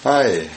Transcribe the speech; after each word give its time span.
Hei, 0.00 0.48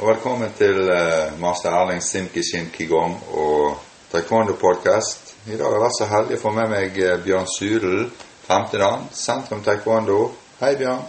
og 0.00 0.08
velkommen 0.08 0.50
til 0.58 0.88
uh, 0.90 1.36
master 1.38 1.70
Erling 1.70 2.00
Simki-Simki-Gong 2.02 3.12
og 3.30 3.76
taekwondo-podkast. 4.10 5.36
I 5.46 5.54
dag 5.54 5.68
har 5.68 5.76
jeg 5.76 5.82
vært 5.84 5.94
så 6.00 6.08
heldig 6.10 6.34
å 6.34 6.40
få 6.42 6.50
med 6.56 6.72
meg 6.72 6.98
uh, 6.98 7.12
Bjørn 7.22 7.46
Sudel, 7.46 8.08
Femtedan, 8.48 9.04
Sentrum 9.14 9.62
Taekwondo. 9.62 10.16
Hei, 10.58 10.72
Bjørn. 10.80 11.04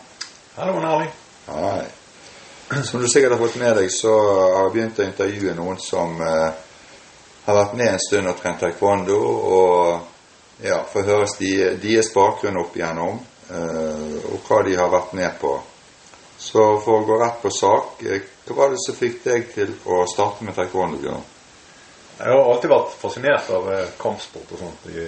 Hallo, 0.60 0.76
Erling. 0.84 1.10
Hei. 1.48 1.88
Som 2.92 3.02
du 3.02 3.08
sikkert 3.10 3.34
har 3.40 3.42
fått 3.42 3.58
med 3.64 3.74
deg, 3.82 3.90
så 3.90 4.14
har 4.20 4.68
jeg 4.68 4.76
begynt 4.78 5.02
å 5.02 5.08
intervjue 5.08 5.58
noen 5.58 5.82
som 5.82 6.14
uh, 6.22 6.54
har 7.48 7.60
vært 7.64 7.76
med 7.82 7.96
en 7.96 8.06
stund 8.06 8.30
og 8.30 8.38
trent 8.44 8.62
taekwondo, 8.68 9.18
og 9.56 10.62
ja, 10.62 10.78
få 10.94 11.08
høre 11.10 11.26
de, 11.42 11.52
deres 11.82 12.14
bakgrunn 12.14 12.62
opp 12.62 12.78
igjennom, 12.78 13.18
og 13.50 14.42
hva 14.46 14.62
de 14.68 14.78
har 14.78 14.94
vært 14.94 15.18
med 15.18 15.40
på. 15.42 15.58
Så 16.40 16.64
for 16.80 17.02
å 17.02 17.06
gå 17.06 17.18
rett 17.20 17.42
på 17.42 17.52
sak, 17.52 18.04
eh, 18.08 18.22
hva 18.48 18.56
var 18.56 18.70
det 18.72 18.80
som 18.80 18.96
fikk 18.96 19.20
deg 19.26 19.50
til 19.52 19.74
å 19.92 20.06
starte 20.08 20.46
med 20.48 20.56
taekwondo, 20.56 21.02
Bjørn? 21.02 21.26
Jeg 22.20 22.32
har 22.32 22.52
alltid 22.52 22.72
vært 22.72 22.94
fascinert 23.00 23.50
av 23.56 23.68
eh, 23.74 23.90
kampsport 24.00 24.54
og 24.56 24.62
sånt 24.62 24.88
i, 24.94 25.04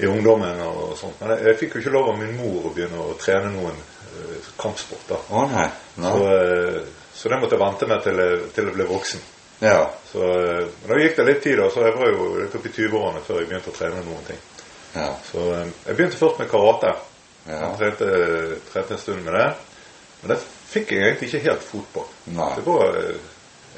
i 0.00 0.08
ungdommen. 0.08 0.62
og 0.64 0.96
sånt. 0.98 1.20
Men 1.20 1.34
jeg, 1.34 1.44
jeg 1.50 1.58
fikk 1.60 1.76
jo 1.76 1.82
ikke 1.84 1.92
lov 1.92 2.08
av 2.14 2.18
min 2.22 2.32
mor 2.38 2.70
å 2.70 2.72
begynne 2.72 3.04
å 3.04 3.18
trene 3.20 3.52
noen 3.52 3.76
uh, 3.76 4.50
kampsport. 4.60 5.04
da. 5.12 5.20
Å 5.28 5.44
nei. 5.52 5.68
nei. 6.00 6.14
Så, 6.16 6.32
uh, 6.32 7.06
så 7.20 7.32
det 7.32 7.40
måtte 7.42 7.56
jeg 7.56 7.64
vente 7.66 7.88
med 7.92 8.04
til, 8.08 8.24
til 8.56 8.70
jeg 8.70 8.76
ble 8.78 8.88
voksen. 8.88 9.24
Ja. 9.60 9.78
Så, 10.08 10.24
uh, 10.24 10.66
men 10.82 10.92
da 10.94 11.00
gikk 11.04 11.20
det 11.20 11.28
litt 11.28 11.42
tid, 11.44 11.60
da, 11.60 11.68
så 11.72 11.84
jeg 11.84 11.96
var 12.00 12.12
jo 12.16 12.28
litt 12.40 12.56
oppi 12.56 12.74
20-årene 12.80 13.24
før 13.28 13.42
jeg 13.42 13.52
begynte 13.52 13.72
å 13.72 13.76
trene 13.76 14.04
noen 14.08 14.28
ting. 14.28 14.44
Ja. 14.96 15.08
Så 15.28 15.48
jeg 15.52 15.94
begynte 15.94 16.20
først 16.20 16.40
med 16.40 16.52
karate. 16.52 16.96
Ja. 17.46 17.60
Jeg 17.64 17.76
trente, 17.80 18.08
trente 18.72 18.96
en 18.96 19.04
stund 19.04 19.28
med 19.28 19.36
det. 19.36 19.50
Men 20.20 20.32
det 20.34 20.38
fikk 20.70 20.90
jeg 20.94 21.02
egentlig 21.06 21.28
ikke 21.30 21.44
helt 21.48 21.62
fot 21.66 21.86
på. 21.94 22.04
Nei. 22.36 22.48
Det 22.56 22.64
var, 22.66 22.96
eh, 23.00 23.20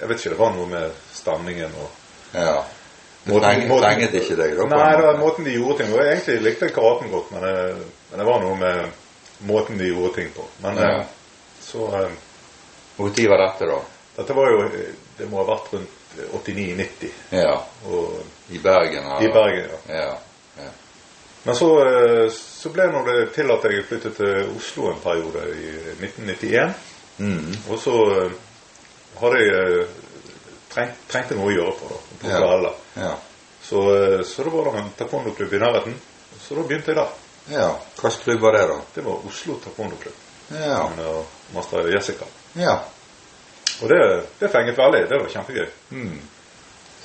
jeg 0.00 0.08
vet 0.08 0.18
ikke, 0.20 0.30
det 0.34 0.38
var 0.38 0.54
noe 0.56 0.66
med 0.66 0.96
stemningen 1.14 1.74
og 1.82 1.90
ja. 2.34 2.64
Det 3.24 3.38
trenget 3.38 4.14
ikke 4.18 4.34
deg, 4.40 4.56
da? 4.58 4.64
Nei, 4.66 4.96
det 4.98 5.02
var 5.06 5.18
måten 5.20 5.44
de 5.46 5.52
gjorde 5.54 5.76
ting 5.78 5.92
på. 5.92 6.00
Egentlig 6.02 6.40
likte 6.42 6.66
jeg 6.66 6.74
karaten 6.74 7.10
godt, 7.12 7.28
men 7.30 7.44
det, 7.46 7.52
men 8.10 8.18
det 8.18 8.26
var 8.26 8.40
noe 8.42 8.56
med 8.58 9.46
måten 9.46 9.78
de 9.78 9.90
gjorde 9.92 10.14
ting 10.16 10.32
på. 10.34 10.46
Men 10.64 10.76
Ja. 10.82 10.88
eh, 11.00 11.04
så 11.62 11.86
eh, 12.00 12.10
Hvor 12.96 13.10
tid 13.14 13.28
var 13.30 13.38
dette, 13.38 13.66
da? 13.70 13.78
Dette 14.16 14.34
var 14.36 14.50
jo 14.50 14.64
eh, 14.66 14.90
Det 15.18 15.28
må 15.30 15.38
ha 15.44 15.44
vært 15.54 15.70
rundt 15.72 15.98
89-90 16.34 17.08
Ja. 17.30 17.54
og 17.86 18.18
I 18.50 18.58
Bergen? 18.58 19.04
i 19.06 19.24
eller? 19.24 19.32
Bergen. 19.32 19.70
ja. 19.88 19.94
Ja. 20.02 20.18
Men 21.42 21.56
så, 21.58 21.68
eh, 21.86 22.30
så 22.30 22.70
ble 22.70 22.86
nå 22.92 23.02
det 23.08 23.16
til 23.34 23.50
at 23.50 23.64
jeg 23.66 23.84
flyttet 23.88 24.16
til 24.16 24.52
Oslo 24.56 24.90
en 24.92 25.00
periode 25.02 25.42
i 25.58 25.72
1991. 25.98 26.74
Mm. 27.18 27.50
Og 27.68 27.80
så 27.82 27.96
eh, 28.20 28.36
hadde 29.20 29.42
jeg 29.42 29.80
eh, 29.80 29.98
trengt, 30.72 31.02
trengte 31.10 31.38
noe 31.38 31.50
å 31.50 31.56
gjøre 31.56 31.74
på 31.80 31.90
da, 31.90 32.00
på 32.22 32.30
Ja. 32.30 32.72
Ja. 33.02 33.12
Så, 33.62 33.82
så 34.26 34.42
da 34.42 34.50
var 34.50 34.70
det 34.72 34.80
en 34.80 34.94
taekwondo-klubb 34.98 35.52
i 35.54 35.60
nærheten. 35.62 35.94
Så 36.42 36.56
da 36.58 36.64
begynte 36.66 36.90
jeg 36.90 36.98
der. 36.98 37.12
ja. 37.54 37.68
Hvilken 38.00 38.24
klubb 38.24 38.40
var 38.42 38.56
det, 38.56 38.62
da? 38.70 38.80
Det 38.94 39.04
var 39.06 39.26
Oslo 39.28 39.58
taekwondo-klubb. 39.62 40.18
Ja. 40.52 40.80
Med 40.96 41.24
master 41.54 41.86
Jessica. 41.94 42.26
ja. 42.58 42.80
Og 43.82 43.88
det, 43.88 43.98
det 44.38 44.48
fenget 44.52 44.78
veldig. 44.78 45.06
Det 45.10 45.18
var 45.18 45.30
kjempegøy. 45.32 45.68
Mm. 45.90 46.18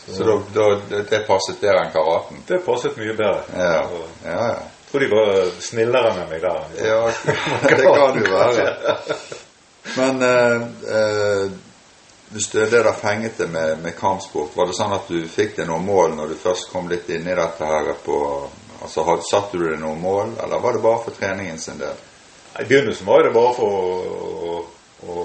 Så 0.08 0.24
da, 0.24 0.38
da, 0.56 0.66
det, 0.90 1.04
det 1.10 1.20
passet 1.28 1.60
bedre 1.62 1.84
enn 1.84 1.92
karaten? 1.92 2.42
Det 2.48 2.62
passet 2.66 2.98
mye 2.98 3.14
bedre. 3.18 3.44
Ja. 3.54 3.72
Altså, 3.84 4.04
Ja, 4.24 4.42
ja. 4.48 4.58
Jeg 4.88 4.92
tror 4.92 5.04
de 5.04 5.08
var 5.12 5.50
snillere 5.60 6.12
med 6.16 6.30
meg 6.32 6.42
der. 6.42 6.60
de. 6.72 6.84
Ja, 6.88 7.00
det 7.68 7.80
kan 7.84 8.20
jo 8.22 8.30
være. 8.32 8.68
Men 9.98 10.22
eh, 10.24 10.62
eh, 10.96 11.50
hvis 12.32 12.48
det 12.54 12.62
er 12.62 12.72
det 12.72 12.84
der 12.86 12.96
fengete 12.96 13.48
med, 13.52 13.82
med 13.84 13.98
kampsport, 14.00 14.56
var 14.56 14.70
det 14.72 14.78
sånn 14.78 14.96
at 14.96 15.12
du 15.12 15.20
fikk 15.32 15.58
deg 15.60 15.68
noen 15.68 15.84
mål 15.88 16.16
når 16.16 16.32
du 16.32 16.38
først 16.40 16.72
kom 16.72 16.88
litt 16.92 17.10
inn 17.12 17.28
i 17.28 17.36
dette 17.36 17.68
her 17.74 17.92
på 18.06 18.22
Altså, 18.78 19.02
Satte 19.26 19.58
du 19.58 19.64
deg 19.66 19.80
noen 19.82 19.98
mål, 19.98 20.36
eller 20.44 20.60
var 20.62 20.76
det 20.76 20.84
bare 20.84 21.00
for 21.02 21.16
treningen 21.18 21.58
sin 21.60 21.80
del? 21.82 21.96
I 22.62 22.66
begynnelsen 22.70 23.08
var 23.08 23.24
det 23.26 23.32
bare 23.34 23.54
for 23.58 23.74
å, 23.74 24.60
å, 25.02 25.16
å, 25.16 25.24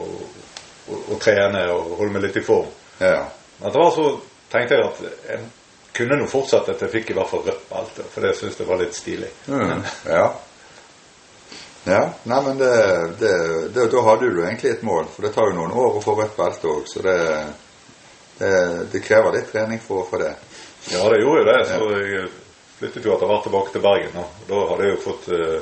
å 1.12 1.18
trene 1.20 1.66
og 1.74 1.90
holde 1.98 2.14
meg 2.14 2.24
litt 2.24 2.38
i 2.40 2.44
form. 2.46 2.70
Ja. 2.96 3.26
Men 3.58 3.68
etter 3.68 3.82
hvert 3.82 3.98
så 3.98 4.06
tenkte 4.52 4.78
jeg 4.78 4.86
at 4.86 5.02
jeg 5.02 5.42
kunne 5.96 6.20
nå 6.20 6.28
fortsatt 6.30 6.70
at 6.72 6.84
jeg 6.84 6.92
fikk 6.92 7.12
i 7.12 7.18
hvert 7.18 7.30
fall 7.30 7.44
rødt 7.46 7.68
belte, 7.68 8.06
for 8.14 8.24
det 8.24 8.32
syns 8.38 8.60
jeg 8.60 8.68
var 8.68 8.80
litt 8.80 8.96
stilig. 8.96 9.28
Mm, 9.48 9.84
ja. 10.08 10.26
Ja, 11.84 12.02
nei, 12.30 12.38
men 12.46 12.60
det, 12.60 12.74
det, 13.18 13.32
det, 13.74 13.88
da 13.90 14.02
hadde 14.06 14.30
du 14.30 14.38
egentlig 14.44 14.70
et 14.70 14.84
mål, 14.86 15.08
for 15.10 15.26
det 15.26 15.32
tar 15.34 15.50
jo 15.50 15.56
noen 15.56 15.74
år 15.74 15.98
å 15.98 16.02
få 16.04 16.14
rødt 16.14 16.36
belte 16.38 16.70
òg, 16.70 16.84
så 16.86 17.02
det, 17.02 17.16
det, 18.38 19.02
krever 19.02 19.34
litt 19.34 19.50
trening 19.50 19.82
for 19.82 20.04
å 20.04 20.06
få 20.06 20.20
det. 20.22 20.30
Ja, 20.92 21.02
det 21.10 21.19
gjorde 21.22 21.42
jo 21.42 21.48
det. 21.48 21.58
Så 21.66 21.90
jeg 21.98 22.28
flyttet 22.78 23.06
jo 23.06 23.14
etter 23.16 23.30
hvert 23.30 23.44
tilbake 23.46 23.74
til 23.74 23.84
Bergen. 23.84 24.16
Og 24.19 24.46
da 24.48 24.62
hadde 24.70 24.86
jeg 24.86 24.94
jo 24.94 25.02
fått 25.04 25.28
eh, 25.34 25.58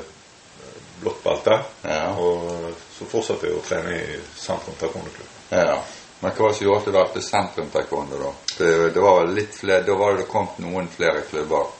blått 1.01 1.23
belte. 1.25 1.57
Ja. 1.85 1.99
Og 2.17 2.71
så 2.95 3.09
fortsatte 3.09 3.49
jeg 3.49 3.57
å 3.57 3.65
trene 3.65 3.97
i 3.97 4.21
Sentrum 4.37 4.77
taekwondo-klubb. 4.79 5.35
Ja. 5.53 5.77
Men 6.21 6.31
hva 6.37 6.43
var 6.45 6.51
det 6.51 6.57
som 6.57 6.65
gjorde 6.67 6.79
at 6.79 6.85
du 6.85 6.91
valgte 6.95 7.21
sentrum 7.25 7.69
taekwondo, 7.73 8.17
da? 8.21 8.31
Det, 8.57 8.71
det 8.93 9.01
var 9.01 9.25
litt 9.33 9.55
flere, 9.57 9.81
Da 9.87 9.95
var 9.97 10.17
det 10.19 10.27
kommet 10.29 10.59
noen 10.61 10.87
flere 10.93 11.23
klubber 11.29 11.71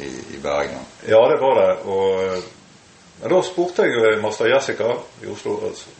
i, 0.00 0.08
i 0.36 0.38
Bergen. 0.40 0.80
Ja, 1.06 1.20
det 1.28 1.36
var 1.42 1.60
det. 1.60 1.70
Og 1.84 2.42
men 3.22 3.30
da 3.30 3.38
spurte 3.46 3.84
jeg 3.86 4.16
master 4.22 4.48
Jessica 4.50 4.88
i 5.22 5.28
Oslo 5.30 5.58
altså, 5.68 5.92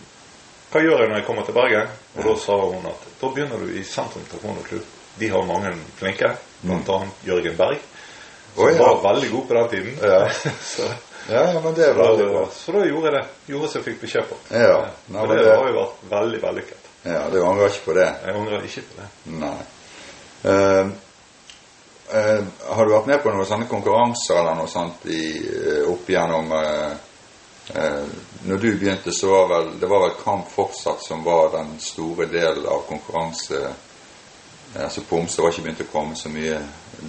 hva 0.73 0.81
gjør 0.83 1.03
jeg 1.05 1.11
når 1.13 1.19
jeg 1.21 1.27
kommer 1.29 1.45
til 1.47 1.55
Bergen. 1.55 1.93
Og 2.17 2.25
da 2.27 2.33
sa 2.41 2.57
hun 2.65 2.89
at 2.91 3.05
da 3.21 3.29
begynner 3.37 3.61
du 3.63 3.77
i 3.79 3.85
Sentrum 3.87 4.25
taekwondo-klubb. 4.33 4.89
De 5.21 5.29
har 5.29 5.45
mange 5.47 5.75
flinke, 6.01 6.31
bl.a. 6.65 6.97
Jørgen 7.29 7.57
Berg. 7.61 7.79
Som 8.57 8.65
Å, 8.65 8.71
ja. 8.73 8.79
var 8.81 8.99
veldig 9.05 9.29
god 9.37 9.45
på 9.51 9.55
den 9.61 9.69
tiden. 9.75 9.99
Ja. 10.03 10.23
så, 10.73 10.89
Ja, 11.31 11.45
ja, 11.53 11.61
men 11.63 11.75
det 11.77 11.85
er 11.87 11.95
veldig 11.95 12.25
bra. 12.33 12.41
så 12.51 12.73
da 12.75 12.81
gjorde 12.89 13.07
jeg 13.13 13.15
det. 13.21 13.53
Gjorde 13.53 13.69
som 13.71 13.79
jeg 13.79 13.87
fikk 13.93 14.01
beskjed 14.03 14.25
på. 14.33 14.39
Ja. 14.51 14.79
Nei, 15.07 15.21
Og 15.23 15.29
men 15.29 15.37
det 15.39 15.45
det- 15.47 15.55
har 15.61 15.69
jo 15.71 15.77
vært 15.77 16.01
veldig 16.17 16.41
vellykket. 16.49 16.81
Ja, 17.03 17.31
du 17.31 17.45
angrer 17.45 17.71
ikke 17.71 17.89
på 17.89 17.95
det? 17.99 18.09
Jeg 18.25 18.35
angrer 18.39 18.67
ikke 18.67 18.85
på 18.87 19.01
det. 19.01 19.09
Nei. 19.43 19.57
Uh, 20.43 20.91
uh, 22.15 22.43
har 22.77 22.87
du 22.87 22.93
vært 22.95 23.09
med 23.11 23.23
på 23.23 23.33
noen 23.33 23.47
sånne 23.47 23.71
konkurranser 23.71 24.39
eller 24.39 24.59
noe 24.59 24.71
sånt 24.71 25.07
i, 25.11 25.23
uh, 25.43 25.89
opp 25.93 26.11
igjennom 26.11 26.55
Når 28.43 28.59
du 28.59 28.67
begynte, 28.75 29.12
så 29.15 29.29
var 29.31 29.47
vel 29.53 29.69
det 29.81 29.89
var 29.89 30.03
vel 30.03 30.17
kamp 30.19 30.49
fortsatt 30.51 31.03
som 31.03 31.23
var 31.25 31.53
den 31.55 31.77
store 31.81 32.27
delen 32.27 32.67
av 32.67 32.83
konkurranse 32.89 33.61
Altså 34.83 35.05
Pomse 35.07 35.43
var 35.43 35.53
ikke 35.53 35.62
begynt 35.69 35.85
å 35.85 35.93
komme 35.93 36.17
så 36.19 36.33
mye 36.33 36.59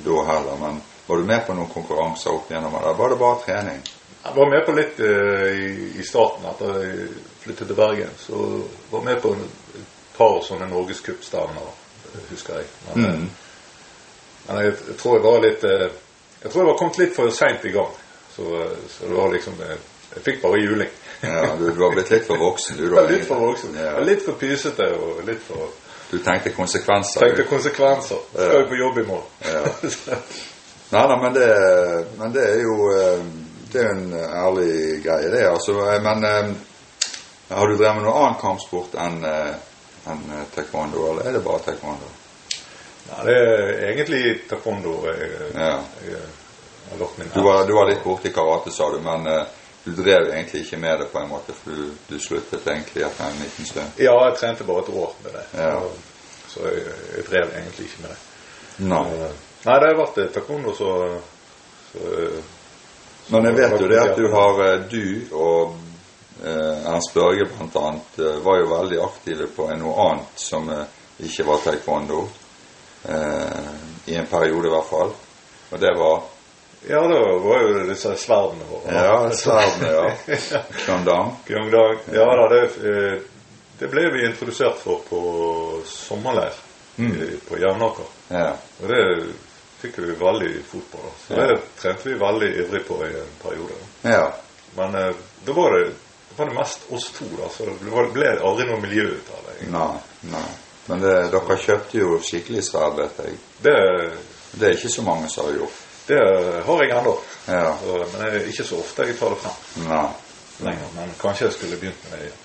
da 0.05 0.23
heller, 0.27 0.57
men 0.61 0.81
var 1.07 1.17
du 1.17 1.27
med 1.27 1.45
på 1.47 1.55
noen 1.55 1.71
konkurranser 1.71 2.35
opp 2.35 2.51
igjennom, 2.51 2.75
eller 2.75 2.97
var 2.99 3.13
det 3.13 3.19
bare 3.21 3.39
trening? 3.45 3.81
Jeg 4.23 4.35
var 4.35 4.49
med 4.49 4.65
på 4.65 4.71
litt 4.77 4.99
eh, 5.03 5.47
i, 5.51 5.87
i 5.99 6.03
starten 6.07 6.45
etter 6.47 6.77
jeg 6.83 7.07
flyttet 7.43 7.67
til 7.67 7.75
Bergen. 7.75 8.13
Så 8.19 8.37
var 8.91 9.03
med 9.03 9.19
på 9.21 9.33
et 9.35 9.89
par 10.17 10.37
sånne 10.45 10.69
norgescupstevner, 10.71 11.71
husker 12.29 12.61
jeg. 12.61 12.69
Men, 12.87 13.03
Mm. 13.03 13.29
men 14.47 14.57
jeg, 14.63 14.73
jeg 14.87 14.97
tror 15.01 15.17
jeg 15.17 15.23
var 15.25 15.43
litt 15.43 15.63
eh, 15.63 15.89
Jeg 16.43 16.51
tror 16.51 16.61
jeg 16.61 16.67
var 16.69 16.77
kommet 16.79 16.97
litt 16.99 17.13
for 17.15 17.29
seint 17.31 17.65
i 17.65 17.71
gang. 17.75 17.91
Så, 18.35 18.47
eh, 18.61 18.77
så 18.91 19.07
det 19.11 19.15
var 19.17 19.31
liksom 19.33 19.53
eh, 19.63 19.77
Jeg 20.15 20.23
fikk 20.29 20.41
bare 20.43 20.59
juling. 20.63 20.89
Ja, 21.23 21.55
du, 21.59 21.65
du 21.71 21.79
var 21.79 21.93
blitt 21.95 22.09
litt 22.11 22.25
for 22.27 22.37
voksen, 22.37 22.77
du 22.77 22.89
da? 22.95 23.03
litt 23.09 23.23
for 23.27 23.39
voksen. 23.43 23.75
Ja. 23.79 23.93
Litt 24.03 24.23
for 24.25 24.35
pysete 24.39 24.87
og 24.99 25.23
litt 25.27 25.39
for 25.47 25.69
Du 26.11 26.17
tenkte 26.23 26.51
konsekvenser? 26.53 27.23
Tenkte 27.23 27.45
konsekvenser. 27.49 28.19
Skal 28.35 28.59
jo 28.61 28.67
på 28.69 28.79
jobb 28.79 28.99
i 29.03 29.05
morgen. 29.07 29.29
Ja. 29.47 29.63
Nei 30.93 31.05
da, 31.09 31.15
men 31.23 31.33
det, 31.33 31.47
men 32.19 32.33
det 32.35 32.43
er 32.51 32.59
jo 32.61 32.75
eh, 32.93 33.23
Det 33.73 33.81
er 33.81 33.91
en 33.91 34.13
ærlig 34.13 35.03
greie, 35.03 35.29
det. 35.33 35.43
altså. 35.49 35.77
Eh, 35.93 36.01
Men 36.05 36.23
eh, 36.23 36.51
har 37.49 37.67
du 37.67 37.75
drevet 37.77 37.95
med 37.95 38.05
noe 38.07 38.17
annen 38.21 38.39
kampsport 38.41 38.93
enn 39.01 39.23
eh, 39.25 39.55
enn 40.11 40.23
eh, 40.35 40.45
taekwondo, 40.55 41.07
eller 41.11 41.27
er 41.29 41.37
det 41.37 41.43
bare 41.45 41.63
taekwondo? 41.65 42.11
Nei, 43.09 43.19
det 43.27 43.35
er 43.39 43.73
egentlig 43.89 44.23
taekwondo 44.49 44.93
jeg, 45.09 45.29
Ja. 45.55 45.73
jeg 46.05 46.21
har 46.91 46.99
lagt 47.01 47.17
min 47.19 47.29
Du 47.33 47.41
var, 47.43 47.65
du 47.67 47.73
var 47.75 47.89
litt 47.89 48.03
borti 48.03 48.31
karate, 48.35 48.71
sa 48.71 48.89
du, 48.91 48.99
men 49.03 49.27
eh, 49.27 49.45
du 49.83 49.91
drev 49.97 50.29
egentlig 50.31 50.61
ikke 50.63 50.77
med 50.79 50.99
det 51.03 51.09
på 51.11 51.19
en 51.19 51.29
måte, 51.29 51.53
for 51.57 51.71
du, 51.75 51.89
du 52.09 52.19
sluttet 52.19 52.67
egentlig 52.67 53.03
etter 53.03 53.25
en 53.27 53.41
liten 53.43 53.65
stund? 53.67 53.97
Ja, 53.99 54.13
jeg 54.29 54.37
trente 54.39 54.63
bare 54.67 54.83
et 54.85 54.89
år 54.95 55.15
med 55.23 55.33
det. 55.35 55.45
Ja. 55.59 55.71
Så, 55.81 56.53
så 56.53 56.67
jeg, 56.71 56.85
jeg 57.17 57.25
drev 57.31 57.49
egentlig 57.57 57.87
ikke 57.89 58.03
med 58.05 58.13
det. 58.13 58.19
Nei. 58.91 59.01
Eh, 59.17 59.41
Nei, 59.63 59.75
det 59.79 59.89
har 59.93 59.99
vært 59.99 60.17
eh, 60.23 60.31
taekwondo, 60.35 60.73
så, 60.75 60.91
så 61.91 61.99
Men 63.27 63.45
jeg 63.45 63.55
vet 63.57 63.81
jo 63.81 63.87
det 63.87 63.99
at 64.01 64.17
du 64.17 64.27
har 64.33 64.61
eh, 64.65 64.79
Du 64.91 65.35
og 65.37 65.75
eh, 66.43 66.89
Ernst 66.91 67.13
Børge 67.13 67.47
annet 67.59 68.19
eh, 68.19 68.39
var 68.43 68.59
jo 68.59 68.69
veldig 68.71 68.99
aktive 69.03 69.47
på 69.55 69.69
noe 69.79 70.09
annet 70.09 70.39
som 70.39 70.69
ikke 71.23 71.45
var 71.47 71.61
taekwondo. 71.63 72.25
Eh, 73.03 73.71
I 74.05 74.15
en 74.15 74.27
periode 74.27 74.67
i 74.67 74.73
hvert 74.73 74.89
fall. 74.89 75.13
Og 75.71 75.79
det 75.79 75.95
var 75.97 76.23
Ja, 76.87 76.99
det 77.07 77.19
var 77.45 77.61
jo 77.63 77.83
disse 77.87 78.11
sverdene 78.19 78.65
våre. 78.67 78.91
Ja, 78.91 79.29
sverdene, 79.31 79.91
ja. 79.93 80.33
Kyongdang. 80.85 81.31
Kyongdang. 81.47 82.01
Ja 82.19 82.27
da, 82.35 82.49
det, 82.51 83.21
det 83.79 83.87
ble 83.91 84.09
vi 84.11 84.25
introdusert 84.27 84.81
for 84.83 84.99
på 85.07 85.21
sommerleir 85.87 86.59
mm. 86.99 87.15
på 87.47 87.61
Jevnaker. 87.61 88.11
Ja. 88.27 88.51
Og 88.81 88.91
det 88.91 88.99
fikk 89.83 89.99
vi 90.01 90.15
veldig 90.19 90.49
fot 90.71 90.89
på. 90.91 90.97
da. 91.03 91.11
Så 91.27 91.33
Ja. 91.39 91.47
det 91.51 91.59
trente 91.81 92.09
vi 92.09 92.15
veldig 92.19 92.49
ivrig 92.63 92.83
på 92.87 92.97
i 93.05 93.11
en 93.19 93.33
periode. 93.43 93.77
Ja. 94.01 94.25
Men 94.75 94.95
eh, 94.95 95.13
da 95.45 95.53
var 95.53 95.77
det, 95.77 95.85
det 96.29 96.37
var 96.37 96.45
det 96.49 96.55
mest 96.57 96.79
oss 96.89 97.11
to, 97.17 97.25
da, 97.37 97.49
så 97.53 97.65
det 97.69 97.77
ble, 97.83 98.05
ble 98.15 98.29
aldri 98.41 98.65
noe 98.69 98.81
miljø 98.81 99.07
ut 99.11 99.31
av 99.37 99.43
det. 99.47 99.55
egentlig. 99.59 99.79
Nei. 99.79 100.31
Nei. 100.33 100.51
Men 100.87 100.99
det, 100.99 101.13
dere 101.31 101.57
kjøpte 101.57 101.97
jo 102.01 102.19
skikkelig 102.19 102.63
sverd, 102.67 102.97
vet 102.99 103.19
jeg. 103.25 103.37
Det, 103.63 103.75
Det 104.53 104.67
er 104.69 104.73
ikke 104.77 104.89
så 104.93 105.01
mange 105.01 105.29
som 105.29 105.45
har 105.47 105.53
gjort. 105.57 105.77
det 106.07 106.17
har 106.65 106.81
jeg 106.83 106.91
ennå. 106.91 107.13
Ja. 107.47 107.77
Så- 107.79 108.07
Men 108.13 108.21
det 108.21 108.41
er 108.41 108.47
ikke 108.49 108.63
så 108.67 108.79
ofte 108.79 109.05
jeg 109.07 109.17
tar 109.19 109.29
det 109.29 109.37
frem 109.39 109.87
Nei. 109.87 110.09
lenger. 110.59 110.87
Men 110.95 111.13
kanskje 111.21 111.45
jeg 111.45 111.53
skulle 111.53 111.77
begynt 111.77 112.03
med 112.11 112.19
det 112.19 112.25
igjen. 112.27 112.39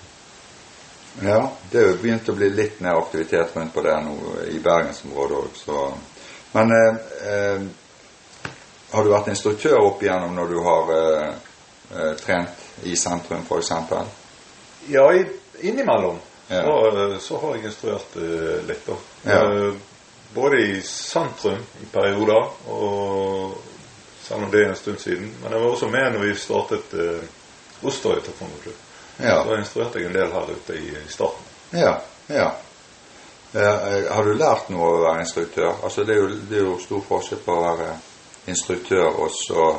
Ja, 1.21 1.49
det 1.71 1.79
er 1.81 1.87
jo 1.89 1.97
begynt 1.97 2.29
å 2.29 2.35
bli 2.35 2.49
litt 2.49 2.79
mer 2.81 2.95
aktivitet 3.01 3.55
rundt 3.55 3.73
på 3.73 3.81
det 3.83 3.95
nå 4.05 4.15
i 4.47 4.59
bergensområdet 4.59 5.37
òg, 5.37 5.49
så 5.55 5.93
Men 6.51 6.71
eh, 6.71 6.95
eh, 7.33 7.61
har 8.91 9.03
du 9.03 9.11
vært 9.11 9.29
instruktør 9.33 9.77
opp 9.83 10.01
igjennom 10.03 10.33
når 10.37 10.49
du 10.53 10.57
har 10.65 10.93
eh, 10.95 12.15
trent 12.23 12.65
i 12.89 12.95
sentrum, 12.97 13.45
f.eks.? 13.45 13.71
Ja, 14.89 15.05
i, 15.13 15.25
innimellom 15.61 16.19
Ja. 16.49 16.63
så, 16.63 17.17
så 17.21 17.37
har 17.43 17.55
jeg 17.55 17.69
instruert 17.69 18.15
eh, 18.17 18.61
litt, 18.65 18.87
da. 18.87 18.95
Ja. 19.29 19.73
Både 20.33 20.61
i 20.61 20.81
sentrum 20.85 21.61
i 21.81 21.85
perioder, 21.89 22.49
og 22.69 23.57
selv 24.23 24.45
om 24.45 24.51
det 24.51 24.63
er 24.63 24.69
en 24.69 24.75
stund 24.77 24.97
siden. 25.01 25.29
Men 25.41 25.53
jeg 25.53 25.61
var 25.61 25.69
også 25.73 25.89
med 25.89 26.11
når 26.13 26.25
vi 26.25 26.35
startet 26.37 26.93
eh, 26.93 27.85
Osterøy 27.85 28.19
taekwondo-klubb. 28.25 28.81
Ja. 29.19 29.37
Da 29.47 29.57
instruerte 29.59 29.99
jeg 30.01 30.09
en 30.09 30.17
del 30.17 30.33
her 30.33 30.49
ute 30.51 30.75
i, 30.75 30.89
i 30.97 31.11
starten. 31.11 31.45
Ja. 31.73 31.93
ja. 32.29 32.49
Eh, 33.53 34.11
har 34.11 34.25
du 34.25 34.33
lært 34.37 34.69
noe 34.69 34.85
av 34.85 34.97
å 34.97 35.05
være 35.07 35.23
instruktør? 35.23 35.71
Altså, 35.83 36.03
det 36.05 36.15
er 36.15 36.19
jo, 36.21 36.33
det 36.49 36.59
er 36.59 36.67
jo 36.67 36.75
stor 36.83 37.01
forskjell 37.07 37.39
på 37.45 37.55
å 37.55 37.63
være 37.63 37.93
instruktør 38.49 39.07
og 39.09 39.31
så 39.33 39.69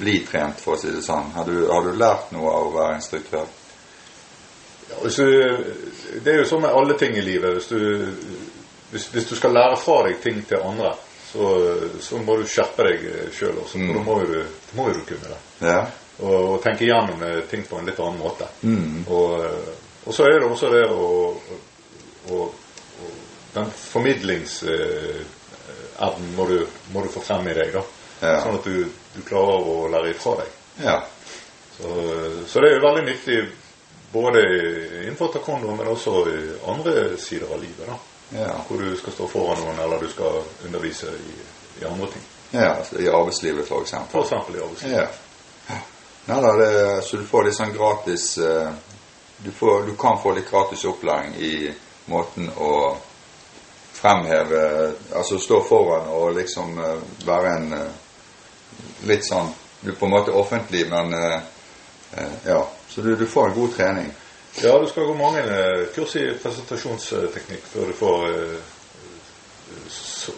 bli 0.00 0.18
trent, 0.24 0.60
for 0.60 0.76
å 0.76 0.80
si 0.80 0.92
det 0.92 1.02
sånn. 1.04 1.32
Har 1.36 1.48
du, 1.48 1.66
har 1.68 1.84
du 1.84 1.92
lært 2.00 2.32
noe 2.32 2.52
av 2.52 2.68
å 2.70 2.74
være 2.76 2.96
instruktør? 3.00 3.50
Ja, 4.88 5.00
du, 5.04 6.20
det 6.24 6.32
er 6.32 6.40
jo 6.40 6.48
sånn 6.48 6.64
med 6.64 6.76
alle 6.76 6.96
ting 7.00 7.16
i 7.16 7.24
livet. 7.24 7.58
Hvis 7.58 7.68
du, 7.68 8.48
hvis, 8.92 9.10
hvis 9.12 9.28
du 9.28 9.34
skal 9.36 9.52
lære 9.56 9.76
fra 9.80 10.00
deg 10.08 10.16
ting 10.24 10.40
til 10.48 10.64
andre, 10.64 10.94
så, 11.28 11.50
så 12.00 12.20
må 12.24 12.38
du 12.40 12.46
skjerpe 12.48 12.88
deg 12.88 13.06
sjøl 13.34 13.60
også. 13.60 13.80
For 13.80 13.98
da 13.98 14.06
må 14.08 14.18
jo 14.22 14.96
du, 14.96 15.04
kunne 15.08 15.34
det. 15.34 15.40
Ja. 15.66 15.78
Og, 16.22 16.34
og 16.54 16.58
tenke 16.64 16.86
gjennom 16.86 17.22
eh, 17.26 17.40
ting 17.50 17.64
på 17.68 17.80
en 17.80 17.88
litt 17.90 18.00
annen 18.00 18.20
måte. 18.22 18.48
Mm. 18.62 19.04
Og, 19.10 19.46
og 20.04 20.14
så 20.14 20.28
er 20.30 20.38
det 20.38 20.48
også 20.48 20.70
det 20.72 20.84
å, 20.94 21.08
å, 22.30 22.44
og 23.04 23.10
Den 23.54 23.70
formidlingsevnen 23.70 26.34
må, 26.34 26.46
må 26.92 27.02
du 27.04 27.08
få 27.12 27.20
frem 27.22 27.48
i 27.48 27.54
deg, 27.54 27.72
da. 27.74 27.82
Ja. 28.18 28.40
Sånn 28.42 28.58
at 28.58 28.64
du, 28.66 28.88
du 29.14 29.20
klarer 29.26 29.68
å 29.70 29.88
lære 29.92 30.10
ifra 30.10 30.32
deg. 30.40 30.48
Ja. 30.82 30.96
Så, 31.76 31.88
så 32.50 32.62
det 32.62 32.68
er 32.70 32.74
jo 32.78 32.86
veldig 32.86 33.04
nyttig 33.06 33.38
både 34.14 34.40
innenfor 35.04 35.28
taekwondo, 35.34 35.68
men 35.78 35.90
også 35.90 36.12
i 36.30 36.32
andre 36.70 36.92
sider 37.18 37.46
av 37.54 37.62
livet. 37.62 37.86
da. 37.86 37.96
Ja. 38.40 38.54
Hvor 38.68 38.76
du 38.82 38.96
skal 38.96 39.12
stå 39.12 39.24
foran 39.30 39.62
noen, 39.62 39.78
eller 39.84 39.98
du 40.02 40.08
skal 40.10 40.42
undervise 40.66 41.06
i, 41.14 41.34
i 41.82 41.84
andre 41.86 42.06
ting. 42.10 42.22
ja 42.50 42.74
altså, 42.74 42.98
I 43.02 43.08
arbeidslivet, 43.08 43.68
for 43.68 43.82
eksempel. 43.82 44.10
For 44.12 44.22
eksempel 44.26 44.58
i 44.58 44.62
arbeidslivet. 44.62 45.08
Ja. 45.68 45.78
Nei 46.26 46.40
da, 46.40 46.52
det, 46.56 47.02
så 47.04 47.16
du 47.20 47.24
får 47.28 47.44
litt 47.44 47.56
sånn 47.58 47.72
gratis 47.74 48.38
eh, 48.40 48.70
du, 49.44 49.50
får, 49.52 49.82
du 49.90 49.96
kan 50.00 50.16
få 50.22 50.32
litt 50.32 50.48
gratis 50.50 50.84
opplæring 50.88 51.34
i 51.36 51.68
måten 52.10 52.50
å 52.56 52.96
fremheve 53.94 54.92
Altså 55.14 55.38
stå 55.38 55.60
foran 55.68 56.08
og 56.12 56.34
liksom 56.36 56.78
eh, 56.78 57.04
være 57.26 57.52
en 57.56 57.72
eh, 57.78 57.94
litt 59.08 59.24
sånn 59.26 59.48
Du 59.80 59.92
er 59.92 59.98
på 59.98 60.08
en 60.08 60.14
måte 60.16 60.34
offentlig, 60.34 60.86
men 60.90 61.14
eh, 61.14 61.40
Ja. 62.46 62.60
Så 62.88 63.02
du, 63.02 63.16
du 63.16 63.26
får 63.26 63.48
en 63.48 63.54
god 63.56 63.72
trening. 63.74 64.10
Ja, 64.62 64.76
du 64.78 64.86
skal 64.86 65.08
gå 65.08 65.14
mange 65.18 65.40
kurs 65.96 66.12
i 66.16 66.28
presentasjonsteknikk 66.38 67.64
før 67.72 67.88
du 67.90 67.96
får 67.98 68.26
så, 69.88 70.32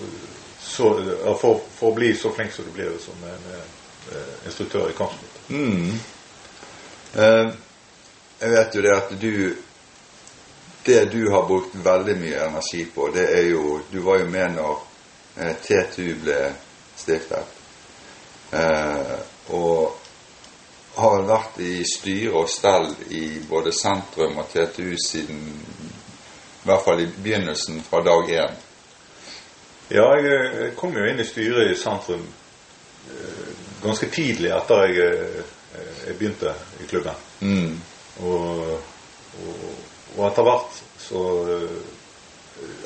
så, 0.60 0.94
for, 1.40 1.60
for 1.74 1.90
å 1.90 1.94
bli 1.94 2.14
så 2.16 2.32
flink 2.32 2.52
som 2.52 2.64
du 2.64 2.72
blir 2.74 2.96
som 3.02 3.24
en 3.28 3.46
eh, 3.52 4.46
instruktør 4.48 4.90
i 4.90 4.96
kampsport. 4.96 5.38
Mm. 5.48 5.92
Eh, 7.16 7.52
jeg 8.40 8.52
vet 8.52 8.76
jo 8.76 8.84
det 8.84 8.94
at 8.96 9.14
du 9.20 9.32
Det 10.86 11.04
du 11.10 11.30
har 11.30 11.46
brukt 11.48 11.74
veldig 11.74 12.14
mye 12.20 12.44
energi 12.46 12.84
på, 12.94 13.08
det 13.14 13.26
er 13.38 13.48
jo 13.50 13.80
Du 13.90 13.98
var 14.06 14.20
jo 14.22 14.28
med 14.30 14.54
når 14.54 14.82
eh, 15.36 15.54
TTU 15.62 16.12
ble 16.22 16.40
stiftet. 16.96 17.56
Eh, 18.54 19.16
og 19.50 19.96
har 20.96 21.26
vært 21.28 21.58
i 21.60 21.82
styre 21.84 22.38
og 22.40 22.48
stell 22.50 22.88
i 23.12 23.40
både 23.48 23.72
sentrum 23.74 24.38
og 24.40 24.48
TTU 24.52 24.94
siden 25.02 25.42
I 25.50 26.68
hvert 26.68 26.84
fall 26.84 27.02
i 27.02 27.10
begynnelsen, 27.10 27.82
fra 27.84 28.00
dag 28.02 28.30
én. 28.30 28.56
Ja, 29.90 30.06
jeg, 30.18 30.38
jeg 30.60 30.72
kom 30.78 30.96
jo 30.96 31.04
inn 31.06 31.20
i 31.22 31.26
styret 31.26 31.70
i 31.70 31.76
sentrum 31.78 32.24
eh, 32.24 33.50
ganske 33.82 34.08
tidlig 34.10 34.50
etter 34.56 34.86
jeg, 34.86 35.12
eh, 35.76 35.84
jeg 36.08 36.16
begynte 36.18 36.54
i 36.82 36.88
klubben. 36.90 37.20
Mm. 37.40 37.76
Og, 38.24 38.72
og, 39.44 39.68
og 40.16 40.26
etter 40.30 40.42
hvert 40.48 40.82
så 41.06 41.22
eh, 41.56 41.78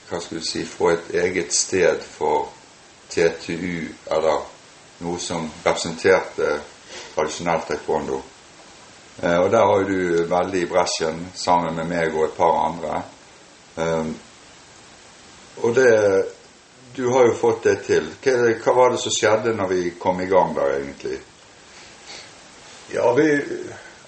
hva 0.06 0.20
skal 0.22 0.38
du 0.38 0.44
si, 0.46 0.62
få 0.62 0.92
et 0.92 1.08
eget 1.18 1.50
sted 1.52 1.98
for 2.06 2.46
TTU, 3.10 3.88
eller 4.10 4.40
noe 4.98 5.18
som 5.18 5.50
representerte 5.64 6.60
tradisjonell 7.14 7.60
taekwondo. 7.68 8.22
Eh, 9.22 9.36
og 9.40 9.50
der 9.50 9.66
var 9.66 9.84
du 9.88 10.24
veldig 10.28 10.62
i 10.62 10.68
bresjen 10.70 11.26
sammen 11.34 11.74
med 11.76 11.88
meg 11.88 12.14
og 12.14 12.24
et 12.28 12.36
par 12.36 12.56
andre. 12.66 13.02
Eh, 13.76 14.06
og 15.62 15.74
det 15.74 15.92
Du 16.96 17.10
har 17.12 17.26
jo 17.26 17.32
fått 17.36 17.62
det 17.62 17.74
til. 17.84 18.06
Hva, 18.24 18.72
var 18.72 18.90
det 18.90 18.98
som 19.02 19.12
skjedde 19.12 19.52
når 19.52 19.68
vi 19.68 19.90
kom 20.00 20.20
i 20.20 20.26
gang 20.30 20.54
der, 20.56 20.78
egentlig? 20.78 21.18
Ja, 22.94 23.10
vi, 23.12 23.26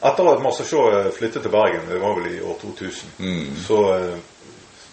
etter 0.01 0.31
at 0.33 0.61
Shaw 0.65 1.11
flyttet 1.13 1.43
til 1.43 1.53
Bergen, 1.53 1.85
det 1.91 2.01
var 2.01 2.17
vel 2.17 2.33
i 2.33 2.41
år 2.41 2.57
2000, 2.63 3.11
Mm. 3.19 3.57
så, 3.67 3.95
eh, 3.95 4.19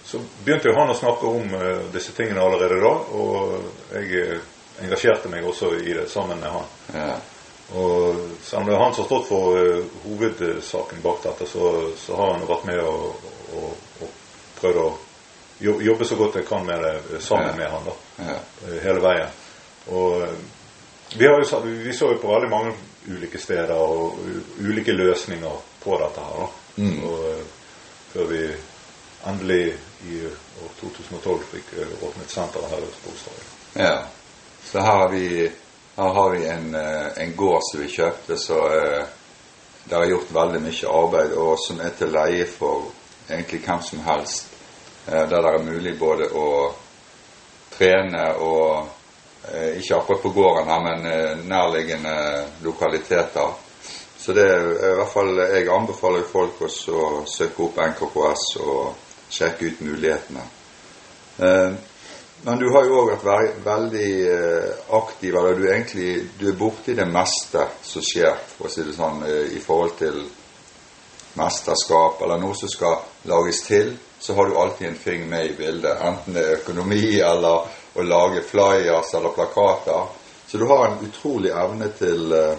så 0.06 0.20
begynte 0.46 0.70
jo 0.70 0.76
han 0.78 0.92
å 0.94 0.98
snakke 0.98 1.30
om 1.30 1.54
eh, 1.58 1.86
disse 1.94 2.14
tingene 2.14 2.44
allerede 2.44 2.78
da, 2.82 2.92
og 3.18 3.96
jeg 3.96 4.20
eh, 4.22 4.52
engasjerte 4.86 5.32
meg 5.32 5.48
også 5.48 5.72
i 5.82 5.96
det 5.98 6.06
sammen 6.12 6.40
med 6.44 6.52
han. 6.54 6.68
Ja. 6.94 7.16
Og 7.74 8.20
selv 8.46 8.62
om 8.62 8.68
det 8.68 8.76
er 8.76 8.84
han 8.84 8.94
som 8.94 9.06
har 9.06 9.10
stått 9.10 9.26
for 9.26 9.56
uh, 9.58 9.86
hovedsaken 10.04 11.00
bak 11.02 11.24
dette, 11.24 11.48
så, 11.50 11.72
så 11.98 12.18
har 12.20 12.36
han 12.36 12.44
vært 12.46 12.68
med 12.70 12.82
og, 12.86 13.32
og, 13.58 13.72
og 14.06 14.12
prøvd 14.60 14.82
å 14.84 14.90
jobbe 15.88 16.06
så 16.06 16.18
godt 16.20 16.38
jeg 16.38 16.46
kan 16.46 16.68
med 16.68 16.84
det 16.86 17.24
sammen 17.26 17.56
Ja. 17.56 17.56
med 17.58 17.72
han 17.74 17.88
da, 17.88 17.96
Ja. 18.28 18.38
hele 18.84 19.02
veien. 19.02 19.34
Og 19.88 20.28
vi, 21.16 21.26
har 21.26 21.42
jo, 21.42 21.64
vi 21.66 21.94
så 21.98 22.12
jo 22.14 22.20
på 22.22 22.36
veldig 22.36 22.52
mange 22.52 22.76
ulike 23.08 23.42
steder 23.42 23.74
og 23.74 24.20
ulike 24.62 24.94
løsninger 24.94 25.58
på 25.82 25.98
dette 26.04 26.28
her 26.28 26.46
da. 26.46 26.48
Mm. 26.78 27.04
Og, 27.10 27.44
før 28.14 28.30
vi 28.30 28.44
endelig 29.26 29.74
i 30.06 30.22
år 30.26 30.74
2012 30.80 31.46
fikk 31.52 31.76
eh, 31.80 31.94
åpnet 32.04 32.32
senteret 32.32 32.72
her 32.72 32.86
ute 32.86 33.04
på 33.04 33.14
Osterøy. 33.16 33.46
ja. 33.88 33.98
Så 34.66 34.82
her 34.82 34.98
har 34.98 35.10
vi, 35.12 35.28
her 35.96 36.14
har 36.18 36.30
vi 36.34 36.48
en, 36.50 36.76
eh, 36.76 37.22
en 37.24 37.36
gård 37.38 37.62
som 37.68 37.82
vi 37.82 37.92
kjøpte, 37.94 38.38
så 38.38 38.60
der 39.90 40.02
er 40.02 40.10
gjort 40.10 40.34
veldig 40.34 40.62
mye 40.66 40.90
arbeid, 40.90 41.34
og 41.38 41.60
som 41.62 41.80
er 41.86 41.94
til 41.98 42.10
leie 42.14 42.46
for 42.50 42.88
egentlig 43.30 43.62
hvem 43.66 43.82
som 43.82 44.00
helst. 44.08 44.48
Eh, 45.08 45.30
der 45.30 45.42
det 45.42 45.54
er 45.54 45.66
mulig 45.66 46.00
både 46.00 46.30
å 46.34 46.74
trene 47.76 48.26
og 48.42 48.88
eh, 49.52 49.78
Ikke 49.78 50.00
akkurat 50.00 50.22
på 50.22 50.34
gården 50.34 50.72
her, 50.72 50.82
men 50.82 51.06
eh, 51.06 51.46
nærliggende 51.46 52.16
lokaliteter. 52.64 53.54
Så 54.18 54.34
det 54.34 54.46
er 54.50 54.64
i 54.74 54.94
hvert 54.98 55.12
fall 55.14 55.38
Jeg 55.38 55.70
anbefaler 55.70 56.24
folk 56.26 56.64
å 56.66 56.70
søke 57.30 57.68
opp 57.68 57.78
NKKS 57.78 58.46
og 58.64 59.05
sjekke 59.30 59.72
ut 59.72 59.84
mulighetene. 59.86 60.46
Men 62.46 62.60
du 62.62 62.68
har 62.72 62.86
jo 62.86 63.00
òg 63.02 63.12
vært 63.26 63.58
veldig 63.66 64.10
aktiv, 64.96 65.36
eller 65.36 65.58
du 65.58 65.66
egentlig 65.66 66.10
du 66.40 66.46
er 66.52 66.58
borti 66.60 66.94
det 66.96 67.08
meste 67.10 67.64
som 67.84 68.06
skjer, 68.06 68.38
for 68.56 68.70
å 68.70 68.72
si 68.72 68.86
det 68.86 68.96
sånn, 68.96 69.24
i 69.26 69.60
forhold 69.64 69.96
til 70.00 70.20
mesterskap 71.36 72.22
eller 72.24 72.40
noe 72.40 72.56
som 72.56 72.72
skal 72.72 73.02
lages 73.30 73.62
til, 73.66 73.96
så 74.20 74.34
har 74.34 74.50
du 74.50 74.58
alltid 74.58 74.88
en 74.88 74.96
finger 75.00 75.28
med 75.28 75.46
i 75.46 75.56
bildet. 75.58 75.98
Enten 76.02 76.34
det 76.34 76.44
er 76.44 76.60
økonomi 76.60 77.18
eller 77.20 77.68
å 77.96 78.06
lage 78.06 78.44
flyers 78.44 79.14
eller 79.14 79.36
plakater. 79.36 80.08
Så 80.48 80.58
du 80.58 80.66
har 80.66 80.88
en 80.88 81.04
utrolig 81.06 81.52
evne 81.52 81.90
til, 81.98 82.32
eh, 82.34 82.56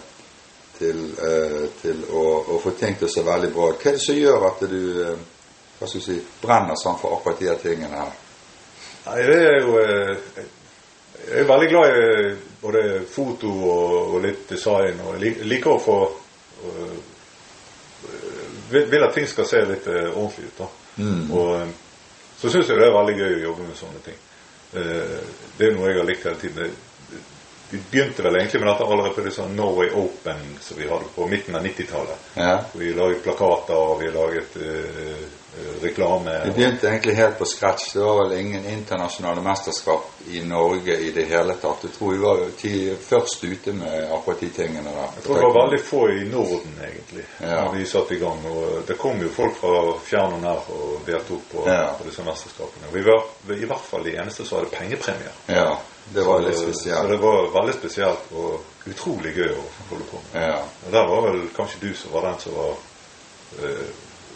til, 0.79 1.03
eh, 1.29 1.65
til 1.83 2.05
å, 2.11 2.27
å, 2.57 2.61
få 2.63 2.75
ting 2.79 2.99
til 2.99 3.09
å 3.09 3.13
se 3.13 3.25
veldig 3.25 3.53
bra 3.55 3.71
ut. 3.71 3.81
Hva 3.81 3.91
er 3.91 3.99
det 3.99 4.05
som 4.05 4.21
gjør 4.21 4.47
at 4.51 4.65
du 4.71 4.81
eh, 5.05 5.25
hva 5.79 5.89
skal 5.89 6.05
si, 6.05 6.17
brenner 6.43 6.79
sånn 6.81 6.99
for 7.01 7.17
akkurat 7.17 7.43
de 7.43 7.57
tingene 7.63 8.05
her? 8.05 8.15
Nei, 9.07 9.19
det 9.29 9.41
er 9.41 9.59
jo 9.61 9.75
Jeg 11.27 11.43
er 11.43 11.49
veldig 11.49 11.69
glad 11.69 11.97
i 11.97 12.33
både 12.61 12.81
foto 13.11 13.51
og, 13.51 14.15
og 14.15 14.23
litt 14.23 14.49
design. 14.49 15.01
Og 15.07 15.23
jeg 15.23 15.47
liker 15.49 15.73
å 15.73 15.83
få 15.83 15.99
vil 18.71 19.05
at 19.05 19.15
ting 19.15 19.27
skal 19.29 19.47
se 19.49 19.63
litt 19.65 19.87
ordentlig 19.89 20.51
ut. 20.51 20.59
da. 20.59 20.69
Mm. 20.97 21.31
Og 21.33 21.61
eh, 21.61 21.69
så 22.37 22.51
syns 22.51 22.69
jeg 22.69 22.79
det 22.79 22.89
er 22.89 22.97
veldig 22.97 23.17
gøy 23.19 23.37
å 23.37 23.45
jobbe 23.51 23.69
med 23.69 23.79
sånne 23.79 24.03
ting. 24.05 24.19
Eh, 24.77 25.17
det 25.59 25.69
er 25.69 25.77
noe 25.77 25.91
jeg 25.91 26.01
har 26.01 26.09
likt 26.09 26.27
hele 26.29 26.41
tiden. 26.41 26.77
Vi 27.71 27.81
begynte 27.91 28.23
vel 28.23 28.39
egentlig 28.39 28.61
med 28.63 28.71
dette 28.71 28.87
allerede 28.87 29.15
på 29.17 29.25
det 29.27 29.35
sånn 29.35 29.57
Norway 29.59 29.91
Open 29.99 30.43
som 30.63 30.79
vi 30.79 30.87
hadde 30.87 31.09
på 31.15 31.27
midten 31.31 31.57
av 31.59 31.67
90-tallet. 31.67 32.29
Ja. 32.39 32.53
Vi 32.79 32.93
laget 32.95 33.25
plakater, 33.25 33.75
og 33.75 34.03
vi 34.03 34.11
laget 34.15 34.59
reklame. 35.81 36.45
Vi 36.45 36.51
begynte 36.51 36.89
egentlig 36.89 37.15
helt 37.15 37.39
på 37.39 37.45
scratch. 37.45 37.93
Det 37.93 38.01
var 38.01 38.25
vel 38.25 38.39
ingen 38.39 38.67
internasjonale 38.67 39.43
mesterskap 39.43 40.11
i 40.31 40.43
Norge 40.45 40.97
i 40.97 41.11
det 41.11 41.25
hele 41.25 41.55
tatt. 41.55 41.85
Jeg 41.85 41.93
tror 41.93 42.13
vi 42.13 42.19
var 42.19 42.43
først 43.09 43.45
ute 43.45 43.73
med 43.73 44.13
akkurat 44.13 44.41
de 44.41 44.51
tingene 44.51 44.91
der. 44.91 45.09
Jeg 45.17 45.25
tror 45.25 45.35
det 45.35 45.43
var 45.43 45.59
veldig 45.63 45.81
få 45.85 46.03
i 46.11 46.29
Norden, 46.29 46.79
egentlig, 46.83 47.25
ja. 47.41 47.65
når 47.65 47.73
vi 47.73 47.87
satte 47.87 48.15
i 48.15 48.19
gang. 48.19 48.47
Og 48.51 48.83
det 48.87 48.99
kom 48.99 49.21
jo 49.23 49.29
folk 49.29 49.59
fra 49.61 49.83
fjern 50.05 50.39
og 50.39 50.45
nær 50.45 50.71
og 50.77 50.97
deltok 51.07 51.51
på, 51.53 51.67
ja. 51.69 51.93
på 51.99 52.09
disse 52.09 52.25
mesterskapene. 52.27 52.93
Vi 52.93 53.05
var 53.07 53.29
i 53.57 53.65
hvert 53.65 53.87
fall 53.91 54.05
de 54.05 54.17
eneste 54.17 54.45
som 54.45 54.61
hadde 54.61 54.73
pengepremier. 54.77 55.37
Ja, 55.47 55.79
det 56.15 56.25
var 56.27 56.43
litt 56.45 56.59
spesielt. 56.59 57.03
Så 57.03 57.13
det 57.13 57.23
var 57.23 57.53
veldig 57.55 57.79
spesielt 57.79 58.33
og 58.35 58.91
utrolig 58.91 59.33
gøy 59.37 59.55
å 59.55 59.65
holde 59.91 60.11
på 60.11 60.21
med. 60.27 60.43
Ja. 60.43 60.59
Og 60.87 60.93
der 60.95 61.09
var 61.11 61.31
vel 61.31 61.47
kanskje 61.57 61.89
du 61.89 61.95
som 61.99 62.13
var 62.15 62.29
den 62.29 62.43
som 62.43 62.59
var 62.59 62.77
uh, 63.63 63.87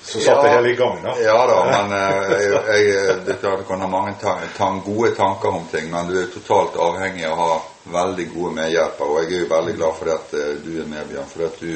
så 0.03 0.19
satt 0.19 0.27
ja, 0.27 0.43
det 0.43 0.49
hele 0.49 0.71
i 0.71 0.77
gang, 0.79 1.03
da. 1.03 1.15
Ja 1.21 1.47
da, 1.47 1.59
men 1.71 1.93
jeg, 1.93 2.53
jeg, 2.53 2.87
jeg, 2.89 3.41
du 3.43 3.65
kan 3.69 3.83
ha 3.85 3.89
mange 3.91 4.15
tan 4.57 4.81
gode 4.85 5.11
tanker 5.15 5.49
om 5.49 5.67
ting, 5.71 5.91
men 5.93 6.09
du 6.09 6.17
er 6.23 6.31
totalt 6.33 6.79
avhengig 6.81 7.27
av 7.29 7.37
å 7.37 7.49
ha 7.51 7.59
veldig 7.93 8.27
gode 8.35 8.55
medhjelpere. 8.55 9.09
Og 9.09 9.23
jeg 9.23 9.33
er 9.37 9.45
jo 9.45 9.55
veldig 9.55 9.77
glad 9.77 9.97
for 9.99 10.13
at 10.15 10.37
uh, 10.37 10.53
du 10.65 10.71
er 10.81 10.89
med, 10.89 11.09
Bjørn. 11.09 11.31
For 11.31 11.47
at 11.47 11.61
du, 11.61 11.73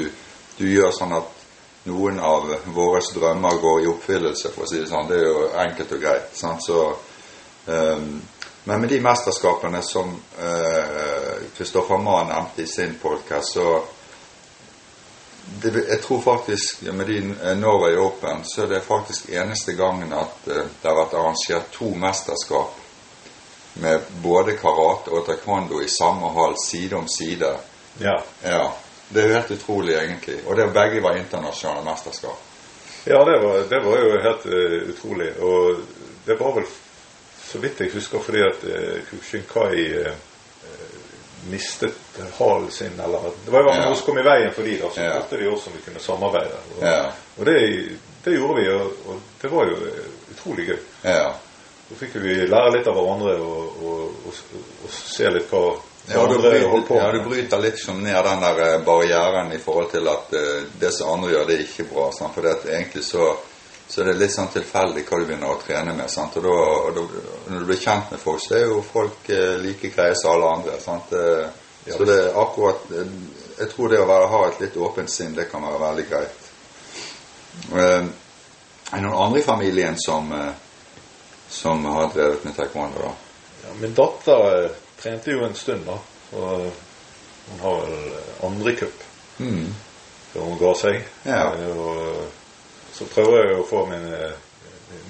du, 0.58 0.66
gjør 0.68 0.92
sånn 0.96 1.16
at 1.16 1.42
noen 1.88 2.20
av 2.24 2.48
våre 2.74 3.02
drømmer 3.14 3.58
går 3.62 3.82
i 3.82 3.90
oppfyllelse, 3.92 4.52
for 4.54 4.64
å 4.64 4.70
si 4.70 4.80
det 4.80 4.90
sånn. 4.90 5.08
Det 5.10 5.20
er 5.20 5.26
jo 5.28 5.48
enkelt 5.66 5.96
og 5.96 6.06
greit. 6.06 6.30
Sant? 6.38 6.64
Så, 6.64 6.84
um, 7.66 8.14
men 8.64 8.80
med 8.80 8.88
de 8.88 9.02
mesterskapene 9.04 9.82
som 9.84 10.14
Kristoffer 11.56 12.00
uh, 12.00 12.04
Mann 12.04 12.30
nevnte 12.32 12.64
i 12.64 12.70
sin 12.70 12.96
podkast, 13.02 13.58
så 13.58 13.74
det, 15.46 15.88
jeg 15.88 16.02
tror 16.02 16.20
faktisk 16.20 16.82
med 16.82 17.06
de 17.06 17.18
eh, 17.18 17.56
Norway 17.58 17.96
Open 17.96 18.44
så 18.44 18.62
er 18.62 18.66
det 18.66 18.80
faktisk 18.80 19.28
eneste 19.28 19.72
gangen 19.72 20.12
at 20.12 20.48
uh, 20.48 20.62
det 20.80 20.88
har 20.88 20.96
vært 20.96 21.16
arrangert 21.18 21.70
to 21.72 21.90
mesterskap 22.00 22.80
med 23.82 24.00
både 24.22 24.56
karate 24.56 25.12
og 25.12 25.26
taekwondo 25.26 25.82
i 25.82 25.88
samme 25.90 26.30
hall, 26.32 26.54
side 26.64 26.96
om 26.96 27.08
side. 27.08 27.50
Ja. 27.98 28.16
ja. 28.42 28.64
Det 29.08 29.22
er 29.22 29.28
jo 29.28 29.34
helt 29.34 29.50
utrolig, 29.50 29.94
egentlig. 29.98 30.36
Og 30.46 30.56
det 30.56 30.68
begge 30.72 31.02
var 31.02 31.18
internasjonale 31.18 31.84
mesterskap. 31.84 32.38
Ja, 33.04 33.18
det 33.26 33.40
var, 33.42 33.58
det 33.68 33.80
var 33.84 33.98
jo 34.00 34.20
helt 34.24 34.46
uh, 34.46 34.78
utrolig. 34.94 35.32
Og 35.42 35.82
det 36.26 36.38
var 36.40 36.54
vel, 36.56 36.70
så 37.44 37.58
vidt 37.60 37.82
jeg 37.82 37.92
husker, 37.92 38.22
fordi 38.22 38.46
at 38.46 38.64
uh, 38.64 39.02
Kushinkai 39.10 39.82
uh, 40.06 40.14
mistet 41.50 42.18
halen 42.38 42.70
sin, 42.70 43.00
eller 43.00 43.30
Det 43.44 43.52
var 43.52 43.62
jo 43.62 43.68
hvert 43.68 43.80
fall 43.80 43.90
noe 43.90 44.00
som 44.00 44.08
kom 44.08 44.20
i 44.20 44.26
veien 44.26 44.52
for 44.56 44.68
de 44.68 44.76
da, 44.80 44.90
så 44.90 45.06
spurte 45.08 45.40
de 45.40 45.48
oss 45.52 45.66
om 45.68 45.76
vi 45.76 45.82
kunne 45.86 46.02
samarbeide. 46.02 46.60
Og, 46.74 46.84
ja. 46.84 47.00
og 47.38 47.48
det, 47.48 47.56
det, 48.24 48.36
gjorde 48.36 48.60
vi, 48.60 48.68
og, 48.72 49.08
og, 49.08 49.24
det 49.40 49.50
var 49.52 49.72
jo 49.72 49.80
utrolig 50.34 50.68
gøy. 50.70 50.78
Ja. 51.02 51.32
Så 51.88 51.98
fikk 52.00 52.16
vi 52.24 52.36
lære 52.48 52.76
litt 52.78 52.86
av 52.88 52.96
hverandre 52.96 53.34
og, 53.44 53.82
og 53.84 54.94
se 54.94 55.28
litt 55.30 55.50
hva 55.52 55.66
ja, 56.06 56.26
du 56.28 56.38
bryter, 56.38 56.96
ja, 56.96 57.12
du 57.12 57.22
bryter 57.24 57.58
liksom 57.58 58.02
ned 58.02 58.24
den 58.24 58.40
der 58.40 58.74
eh, 58.74 58.80
barrieren 58.84 59.52
i 59.52 59.58
forhold 59.58 59.90
til 59.90 60.08
at 60.08 60.34
uh, 60.36 60.66
det 60.80 60.90
som 60.92 61.14
andre 61.14 61.30
gjør, 61.32 61.46
det 61.48 61.54
er 61.54 61.62
ikke 61.64 61.86
bra. 61.88 62.10
Sant? 62.12 62.34
For 62.36 62.44
egentlig 62.44 63.04
så 63.06 63.30
så 63.88 64.02
det 64.02 64.14
er 64.14 64.18
litt 64.18 64.32
sånn 64.32 64.48
tilfeldig 64.52 65.04
hva 65.04 65.18
du 65.20 65.26
begynner 65.28 65.52
å 65.52 65.60
trene 65.60 65.92
med. 65.94 66.08
Sant? 66.10 66.38
Og, 66.40 66.46
da, 66.46 67.02
og 67.04 67.50
når 67.52 67.60
du 67.60 67.68
blir 67.68 67.80
kjent 67.80 68.14
med 68.14 68.22
folk, 68.22 68.40
så 68.42 68.56
er 68.56 68.64
jo 68.70 68.80
folk 68.86 69.28
eh, 69.30 69.58
like 69.60 69.90
greie 69.92 70.16
som 70.16 70.32
alle 70.34 70.52
andre. 70.56 70.78
Sant? 70.82 71.12
Eh, 71.12 71.44
ja, 71.84 71.98
så 71.98 72.06
det 72.08 72.16
er 72.16 72.38
akkurat 72.40 72.90
eh, 72.96 73.10
Jeg 73.58 73.68
tror 73.74 73.92
det 73.92 74.00
å 74.00 74.08
være, 74.08 74.30
ha 74.32 74.40
et 74.48 74.62
litt 74.64 74.76
åpent 74.80 75.12
sinn, 75.12 75.34
det 75.36 75.50
kan 75.50 75.62
være 75.62 75.82
veldig 75.82 76.06
greit. 76.10 76.46
Eh, 77.76 78.06
er 78.94 78.96
det 78.96 79.04
noen 79.04 79.20
andre 79.26 79.42
i 79.42 79.46
familien 79.46 79.98
som, 80.00 80.32
eh, 80.32 80.54
som 81.48 81.84
har 81.84 82.08
drevet 82.14 82.44
med 82.48 82.56
taekwondo? 82.56 83.04
da? 83.04 83.12
Ja, 83.66 83.74
min 83.82 83.94
datter 83.94 84.70
trente 85.00 85.36
jo 85.36 85.44
en 85.44 85.54
stund, 85.58 85.84
da. 85.86 85.98
Og 86.34 86.64
hun 87.50 87.60
har 87.60 87.84
vel 87.84 88.16
andre 88.48 88.72
cup 88.80 89.04
mm. 89.38 89.68
før 90.32 90.48
hun 90.48 90.58
ga 90.64 90.72
seg. 90.80 91.04
Ja. 91.28 91.44
og 91.52 92.43
så 92.94 93.04
prøver 93.10 93.48
jeg 93.48 93.58
å 93.58 93.66
få 93.66 93.86
min, 93.90 94.06
eh, 94.14 94.30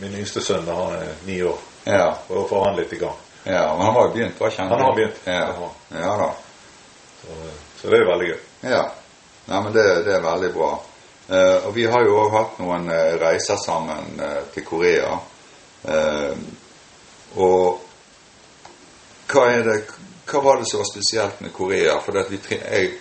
min 0.00 0.16
yngste 0.22 0.40
sønn, 0.40 0.68
han 0.68 0.96
er 0.96 1.12
ni 1.26 1.42
år, 1.44 1.58
ja. 1.84 2.08
å 2.28 2.46
få 2.48 2.64
han 2.64 2.78
litt 2.78 2.92
i 2.92 3.00
gang. 3.02 3.20
Ja, 3.44 3.76
men 3.76 3.86
han 3.86 3.94
har 3.94 4.06
jo 4.06 4.14
begynt, 4.14 4.40
hva 4.40 4.48
kjenner 4.50 4.76
Han 4.76 4.86
har 4.86 4.94
begynt. 4.96 5.20
Ja, 5.24 5.68
ja 5.92 6.16
da. 6.16 6.30
Så, 7.20 7.34
så, 7.76 7.90
det 7.90 7.98
er 7.98 8.06
veldig 8.08 8.28
gøy. 8.30 8.38
Ja. 8.70 8.84
Nei, 9.44 9.58
men 9.66 9.72
det, 9.74 9.84
det 10.06 10.14
er 10.16 10.24
veldig 10.24 10.50
bra. 10.54 10.70
Eh, 11.28 11.66
og 11.66 11.74
vi 11.76 11.84
har 11.92 12.06
jo 12.06 12.16
òg 12.22 12.32
hatt 12.32 12.56
noen 12.62 12.88
uh, 12.88 13.16
reiser 13.20 13.60
sammen 13.60 14.16
eh, 14.20 14.40
til 14.54 14.64
Korea. 14.64 15.18
og 17.34 17.82
hva, 19.28 19.44
det, 19.66 19.76
hva 20.30 20.40
var 20.40 20.60
det 20.60 20.70
som 20.70 20.80
var 20.80 20.88
spesielt 20.88 21.40
med 21.44 21.52
Korea? 21.52 21.98
For 22.00 22.16
vi, 22.30 22.40
jeg, 22.48 22.94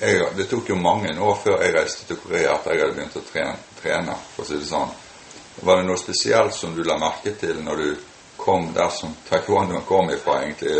jeg, 0.00 0.26
det 0.36 0.48
tok 0.50 0.68
jo 0.70 0.78
mange 0.80 1.12
år 1.20 1.36
før 1.42 1.62
jeg 1.64 1.74
reiste 1.76 2.06
til 2.08 2.18
Korea 2.22 2.54
at 2.56 2.68
jeg 2.70 2.80
hadde 2.80 2.96
begynt 2.96 3.18
å 3.20 3.24
trene, 3.26 3.56
trene, 3.82 4.16
for 4.34 4.44
å 4.44 4.48
si 4.48 4.58
det 4.60 4.68
sånn. 4.68 4.94
Var 5.60 5.80
det 5.80 5.88
noe 5.88 6.00
spesielt 6.00 6.56
som 6.56 6.72
du 6.76 6.82
la 6.86 6.96
merke 7.00 7.34
til 7.36 7.60
når 7.64 7.82
du 7.82 7.90
kom 8.40 8.70
der 8.72 8.88
som 8.96 9.12
taekwondoen 9.28 9.84
kom 9.88 10.08
ifra, 10.14 10.40
egentlig, 10.44 10.72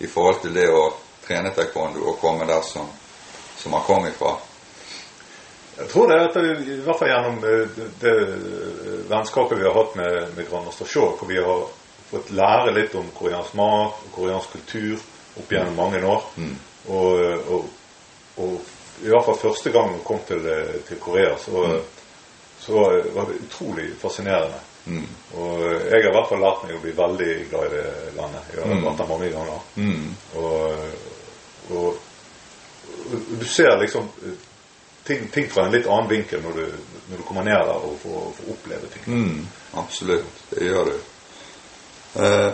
i 0.00 0.08
forhold 0.08 0.40
til 0.42 0.56
det 0.56 0.70
å 0.72 0.86
trene 1.26 1.52
taekwondo 1.54 2.08
og 2.08 2.18
komme 2.20 2.48
der 2.48 2.64
som, 2.64 2.88
som 3.60 3.76
han 3.76 3.84
kom 3.84 4.08
ifra? 4.08 4.34
Jeg 5.76 5.90
tror 5.90 6.08
det 6.08 6.18
at 6.22 6.36
i 6.38 6.80
hvert 6.86 6.98
fall 7.00 7.10
gjennom 7.10 7.40
det, 7.42 7.54
det 8.00 8.12
vennskapet 9.10 9.58
vi 9.58 9.66
har 9.66 9.74
hatt 9.74 9.96
med, 9.98 10.18
med 10.36 10.46
Grandmaster 10.48 10.88
Shaw, 10.88 11.16
hvor 11.18 11.28
vi 11.28 11.40
har 11.42 11.64
fått 12.10 12.30
lære 12.30 12.74
litt 12.76 12.94
om 12.94 13.08
koreansk 13.16 13.56
mat 13.58 14.04
og 14.06 14.12
koreansk 14.14 14.54
kultur 14.54 15.00
opp 15.40 15.50
gjennom 15.50 15.74
mange 15.76 16.02
år. 16.06 16.28
Mm. 16.38 16.54
Og, 16.94 17.48
og 17.50 17.72
og 18.36 18.60
i 19.02 19.10
hvert 19.10 19.26
fall 19.26 19.38
første 19.38 19.72
gang 19.74 19.90
hun 19.90 20.04
kom 20.06 20.22
til, 20.28 20.46
eh, 20.46 20.80
til 20.88 21.00
Korea, 21.00 21.34
så, 21.38 21.50
mm. 21.50 21.82
så, 22.60 22.72
var 23.14 23.28
det 23.28 23.40
utrolig 23.46 23.90
fascinerende. 24.00 24.60
Mm. 24.84 25.06
Og 25.34 25.60
jeg 25.64 25.90
har 25.90 26.08
i 26.08 26.14
hvert 26.14 26.28
fall 26.28 26.42
lært 26.44 26.64
meg 26.64 26.76
å 26.76 26.82
bli 26.82 26.96
veldig 26.96 27.30
glad 27.50 27.66
i 27.66 27.76
det 27.76 28.16
landet. 28.18 28.50
Jeg 28.52 28.62
har 28.62 28.74
mm. 28.74 28.82
vært 28.84 29.00
der 29.00 29.12
mange 29.12 29.30
ganger. 29.32 29.62
Mm. 29.76 30.10
Og, 30.34 30.50
og, 31.70 31.78
og, 31.78 33.22
du 33.40 33.46
ser 33.48 33.78
liksom 33.80 34.10
eh, 34.26 34.36
ting, 35.06 35.26
ting, 35.32 35.48
fra 35.50 35.66
en 35.66 35.74
litt 35.74 35.88
annen 35.88 36.10
vinkel 36.10 36.44
når 36.44 36.60
du, 36.60 36.76
når 37.08 37.16
du 37.20 37.26
kommer 37.26 37.48
ned 37.48 37.58
der 37.58 37.88
og 37.88 37.96
får, 38.02 38.28
får 38.38 38.52
oppleve 38.58 38.92
ting. 38.94 39.08
Mm. 39.08 39.48
Absolutt. 39.82 40.44
Det 40.52 40.68
gjør 40.68 40.92
du. 40.92 40.96
Når 42.14 42.52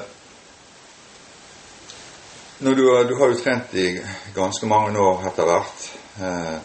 du, 2.61 2.89
har- 2.97 3.05
du 3.05 3.15
har 3.15 3.29
jo 3.29 3.35
trent 3.35 3.75
i 3.75 4.01
ganske 4.35 4.67
mange 4.67 4.99
år 5.01 5.23
etter 5.29 5.45
hvert. 5.49 5.87
Eh, 6.21 6.59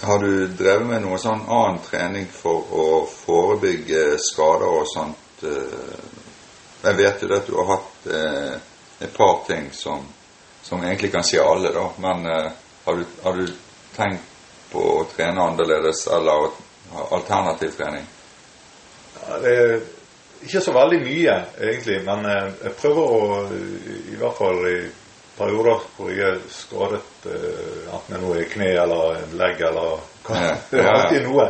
har 0.00 0.18
du 0.22 0.46
drevet 0.46 0.86
med 0.86 1.02
noe 1.02 1.18
sånn 1.18 1.42
annen 1.50 1.80
trening 1.82 2.26
for 2.30 2.66
å 2.74 2.86
forebygge 3.10 4.18
skader 4.22 4.68
og 4.80 4.86
sånt? 4.90 5.42
Eh, 5.42 5.98
jeg 6.84 6.96
vet 7.00 7.22
jo 7.24 7.32
at 7.34 7.46
du 7.50 7.56
har 7.58 7.70
hatt 7.74 8.06
eh, 8.14 8.54
et 9.06 9.14
par 9.16 9.40
ting 9.46 9.70
som, 9.74 10.04
som 10.62 10.82
egentlig 10.84 11.10
kan 11.14 11.24
si 11.26 11.38
alle, 11.42 11.72
da. 11.74 11.88
Men 12.02 12.26
eh, 12.26 12.50
har, 12.84 12.96
du, 13.00 13.04
har 13.24 13.38
du 13.38 13.46
tenkt 13.96 14.22
på 14.72 14.82
å 15.00 15.04
trene 15.10 15.42
annerledes 15.48 16.06
eller 16.12 16.50
alternativ 17.10 17.74
trening? 17.78 18.06
Ja, 19.28 19.38
det 19.42 19.54
ikke 20.46 20.60
så 20.62 20.72
veldig 20.72 20.98
mye, 21.02 21.34
egentlig, 21.58 21.98
men 22.06 22.26
eh, 22.30 22.48
jeg 22.64 22.74
prøver 22.78 23.12
å, 23.18 23.20
i 24.12 24.16
hvert 24.18 24.38
fall 24.38 24.60
i 24.70 24.78
perioder 25.38 25.84
hvor 25.96 26.10
jeg 26.12 26.24
er 26.26 26.38
skadet, 26.52 27.02
eh, 27.30 27.82
enten 27.88 28.12
det 28.12 28.18
er 28.18 28.24
noe 28.24 28.38
i 28.40 28.48
kne 28.50 28.70
eller 28.82 29.18
en 29.18 29.36
legg 29.40 29.62
eller 29.68 29.98
hva, 30.26 30.38
Ja, 30.42 30.54
det 30.70 30.80
ja, 30.80 30.86
ja. 30.86 30.94
alltid 30.96 31.26
noe, 31.28 31.48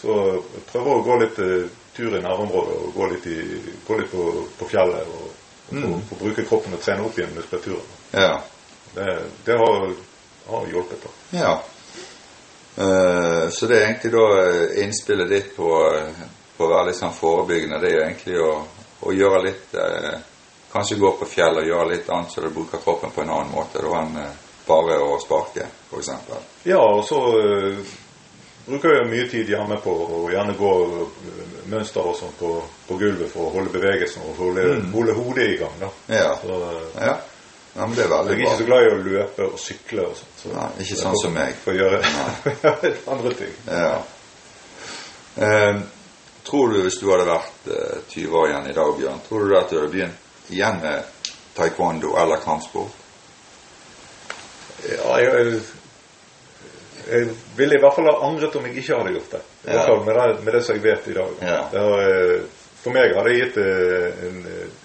så 0.00 0.18
jeg 0.34 0.64
prøver 0.72 0.92
å 0.92 1.04
gå 1.06 1.18
litt 1.22 1.40
eh, 1.44 1.70
tur 1.96 2.18
i 2.18 2.22
nærområdet 2.24 2.76
og 2.82 2.98
gå 2.98 3.08
litt, 3.14 3.30
i, 3.30 3.38
gå 3.86 4.00
litt 4.00 4.12
på, 4.12 4.26
på 4.58 4.68
fjellet 4.70 5.14
og, 5.16 5.30
og 5.70 5.78
mm. 5.80 6.02
få 6.10 6.20
bruke 6.20 6.44
kroppen 6.46 6.76
og 6.76 6.82
trene 6.84 7.06
opp 7.06 7.16
igjen 7.18 7.32
muskulaturen. 7.34 7.94
Ja. 8.12 8.34
Det, 8.92 9.16
det 9.46 9.56
har, 9.60 9.88
har 10.50 10.68
hjulpet. 10.70 11.06
da. 11.06 11.14
Ja. 11.40 11.54
Eh, 12.76 13.44
så 13.50 13.70
det 13.70 13.78
er 13.78 13.88
egentlig 13.88 14.12
da 14.12 14.26
innspillet 14.84 15.32
ditt 15.32 15.54
på, 15.56 15.70
på 16.56 16.66
å 16.66 16.72
være 16.72 16.90
litt 16.90 16.98
sånn 17.00 17.14
forebyggende, 17.14 17.78
det 17.82 17.90
er 17.90 17.96
jo 17.96 18.06
egentlig 18.06 18.40
å, 18.42 18.54
å 19.06 19.14
gjøre 19.14 19.44
litt 19.50 19.78
eh, 19.82 20.16
Kanskje 20.66 20.98
gå 21.00 21.08
på 21.16 21.24
fjell 21.30 21.56
og 21.56 21.64
gjøre 21.64 21.92
litt 21.92 22.08
annet 22.12 22.32
så 22.34 22.42
du 22.42 22.50
bruker 22.52 22.80
kroppen 22.82 23.12
på 23.14 23.22
en 23.22 23.30
annen 23.32 23.52
måte 23.54 23.80
da 23.80 23.92
enn 24.02 24.18
eh, 24.20 24.32
bare 24.66 24.98
å 25.00 25.14
sparke, 25.22 25.68
f.eks. 25.88 26.10
Ja, 26.66 26.80
og 26.82 27.04
så 27.06 27.20
eh, 27.38 27.78
bruker 28.66 28.96
jeg 28.96 29.08
mye 29.10 29.28
tid 29.30 29.52
hjemme 29.52 29.78
på 29.82 29.94
å 29.94 30.24
gjerne 30.32 30.56
gå 30.58 30.72
eh, 30.82 31.54
mønster 31.70 32.10
og 32.10 32.18
sånn 32.18 32.34
på, 32.38 32.50
på 32.88 32.98
gulvet 32.98 33.30
for 33.30 33.48
å 33.48 33.54
holde 33.54 33.72
bevegelsen 33.74 34.26
og 34.26 34.42
holde, 34.42 34.66
holde 34.94 35.16
hodet 35.16 35.48
i 35.54 35.56
gang. 35.62 35.80
da. 35.80 35.90
Ja. 36.10 36.28
Så, 36.42 36.58
eh, 36.58 37.00
ja. 37.06 37.14
ja, 37.76 37.86
men 37.86 37.94
det 37.94 38.06
er 38.06 38.14
jeg 38.16 38.26
er 38.26 38.42
ikke 38.42 38.58
så 38.60 38.68
glad 38.70 38.86
i 38.86 38.92
å 38.92 39.00
løpe 39.06 39.50
og 39.52 39.58
sykle 39.62 40.08
og 40.10 40.18
sånt. 40.18 40.40
Så 40.42 40.54
Nei, 40.54 40.70
ikke 40.84 41.00
sånn 41.02 41.18
som 41.22 41.36
meg. 41.36 41.58
For 41.62 41.74
å 41.74 41.80
gjøre 41.80 42.02
andre 43.14 43.34
ting. 43.38 43.54
Ja. 43.70 43.92
Eh, 45.46 45.84
tror 46.46 46.68
du 46.72 46.82
hvis 46.82 46.98
du 47.00 47.08
hadde 47.10 47.26
vært 47.28 47.70
eh, 47.74 47.96
20 48.12 48.36
år 48.40 48.50
igjen 48.50 48.68
i 48.70 48.76
dag, 48.76 48.92
Bjørn, 48.98 49.24
tror 49.28 49.48
du 49.48 49.56
at 49.58 49.70
du 49.70 49.78
hadde 49.80 49.92
begynt 49.92 50.52
igjen 50.54 50.78
med 50.82 51.32
taekwondo 51.56 52.14
eller 52.20 52.42
kampsport? 52.44 53.02
Ja, 54.86 55.16
jeg, 55.18 55.56
jeg 57.10 57.32
ville 57.56 57.78
i 57.78 57.82
hvert 57.82 57.96
fall 57.96 58.10
ha 58.10 58.20
angret 58.28 58.54
om 58.58 58.68
jeg 58.68 58.78
ikke 58.78 59.00
hadde 59.00 59.16
gjort 59.16 59.34
det. 59.34 59.42
Ja. 59.72 59.88
med 60.04 60.14
det, 60.14 60.28
med 60.44 60.54
det 60.54 60.62
som 60.62 60.78
jeg 60.78 60.84
vet 60.84 61.10
i 61.10 61.16
dag. 61.16 61.42
Ja. 61.42 61.58
Har, 61.72 62.06
eh, 62.06 62.62
for 62.84 62.94
meg 62.94 63.16
har 63.16 63.26
det 63.26 63.34
gitt 63.40 63.58
eh, 63.58 64.24
en, 64.28 64.40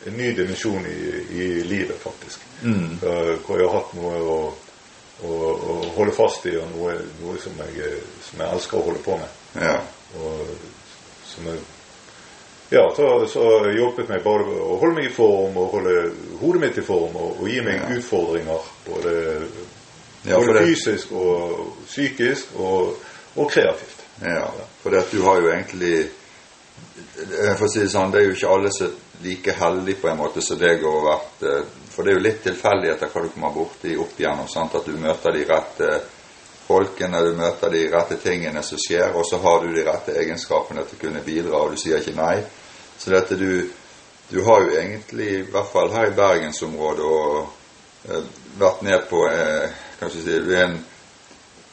en 0.10 0.18
ny 0.18 0.34
dimensjon 0.38 0.90
i, 0.90 1.00
i 1.38 1.48
livet, 1.70 2.00
faktisk. 2.02 2.42
Mm. 2.64 2.98
Hvor 3.02 3.60
jeg 3.60 3.68
har 3.68 3.76
hatt 3.76 3.94
noe 3.98 4.18
å, 4.22 4.38
å, 5.22 5.38
å 5.54 5.78
holde 6.00 6.14
fast 6.18 6.46
i, 6.50 6.56
og 6.58 6.74
noe, 6.74 6.98
noe 7.22 7.38
som, 7.42 7.62
jeg, 7.62 8.00
som 8.26 8.42
jeg 8.42 8.58
elsker 8.58 8.80
å 8.80 8.86
holde 8.90 9.04
på 9.06 9.22
med. 9.22 9.42
Ja. 9.62 9.78
Og 10.18 10.56
som 11.32 11.48
jeg, 11.52 11.60
ja, 12.72 12.86
så, 12.96 13.08
så 13.28 13.46
hjulpet 13.76 14.08
meg 14.08 14.22
bare 14.24 14.46
å 14.48 14.78
holde 14.80 14.96
meg 15.02 15.10
i 15.10 15.14
form 15.16 15.58
og 15.60 15.74
holde 15.74 15.96
hodet 16.40 16.62
mitt 16.64 16.78
i 16.80 16.86
form 16.88 17.18
og, 17.20 17.42
og 17.42 17.50
gi 17.52 17.60
meg 17.66 17.82
Ja. 17.82 17.90
utfordringer 17.98 18.70
både, 18.88 19.16
Ja, 20.24 20.38
både 20.38 20.62
fysisk 20.70 21.12
og 21.18 21.74
psykisk 21.90 22.54
og, 22.62 22.94
og 23.36 23.52
kreativt. 23.52 24.06
Ja, 24.22 24.46
for 24.84 24.94
det 24.94 25.02
at 25.02 25.12
du 25.12 25.24
har 25.26 25.40
jo 25.42 25.50
egentlig 25.50 26.10
For 27.58 27.66
å 27.66 27.70
si 27.72 27.82
det 27.82 27.90
sånn, 27.92 28.12
det 28.14 28.22
er 28.22 28.28
jo 28.30 28.36
ikke 28.38 28.52
alle 28.54 28.72
som 28.74 28.88
er 28.88 29.26
like 29.26 29.54
heldige 29.58 30.00
på 30.02 30.10
en 30.12 30.18
måte 30.22 30.42
som 30.46 30.58
deg 30.62 30.82
har 30.86 31.04
vært 31.06 31.44
eh, 31.50 31.68
For 31.94 32.04
det 32.06 32.14
er 32.14 32.18
jo 32.20 32.24
litt 32.26 32.40
tilfeldigheter 32.46 33.12
hva 33.12 33.22
du 33.26 33.30
kommer 33.34 33.54
borti 33.56 33.96
opp 34.00 34.16
igjennom. 34.20 34.48
sant, 34.50 34.76
At 34.78 34.86
du 34.88 34.96
møter 34.98 35.36
de 35.36 35.44
rette 35.50 35.90
folkene, 36.72 37.22
du 37.28 37.36
møter 37.38 37.74
de 37.74 37.84
rette 37.92 38.18
tingene 38.24 38.64
som 38.64 38.80
skjer, 38.80 39.12
og 39.12 39.28
så 39.28 39.42
har 39.44 39.62
du 39.62 39.74
de 39.76 39.86
rette 39.88 40.16
egenskapene 40.24 40.86
til 40.88 40.98
å 40.98 41.02
kunne 41.04 41.24
bidra, 41.26 41.60
og 41.60 41.76
du 41.76 41.82
sier 41.82 42.00
ikke 42.00 42.18
nei. 42.18 42.40
Så 42.98 43.14
dette 43.14 43.38
du 43.40 43.70
Du 44.32 44.46
har 44.46 44.62
jo 44.64 44.78
egentlig, 44.80 45.26
i 45.28 45.42
hvert 45.44 45.68
fall 45.74 45.90
her 45.92 46.06
i 46.08 46.14
bergensområdet, 46.16 47.04
og 47.04 48.08
eh, 48.08 48.22
vært 48.56 48.86
ned 48.88 49.02
på 49.10 49.26
eh, 49.28 49.74
Hva 50.00 50.08
si 50.08 50.22
en 50.56 50.78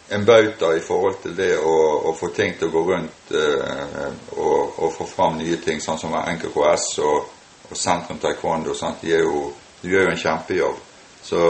en 0.09 0.25
bauta 0.25 0.77
i 0.77 0.81
forhold 0.81 1.21
til 1.23 1.37
det 1.37 1.53
å, 1.61 1.75
å 2.09 2.15
få 2.17 2.31
ting 2.37 2.55
til 2.57 2.71
å 2.71 2.73
gå 2.73 2.83
rundt 2.89 3.33
eh, 3.37 4.07
og, 4.37 4.79
og 4.81 4.93
få 4.95 5.07
fram 5.09 5.37
nye 5.39 5.59
ting, 5.61 5.83
sånn 5.85 6.01
som 6.01 6.17
NKKS 6.17 6.87
og, 7.05 7.33
og 7.69 7.77
Sentrum 7.77 8.21
Taekwondo. 8.23 8.75
Sant? 8.77 9.03
De, 9.05 9.13
er 9.13 9.27
jo, 9.27 9.51
de 9.83 9.93
gjør 9.93 10.09
jo 10.09 10.15
en 10.15 10.23
kjempejobb. 10.23 10.85
Så 11.29 11.41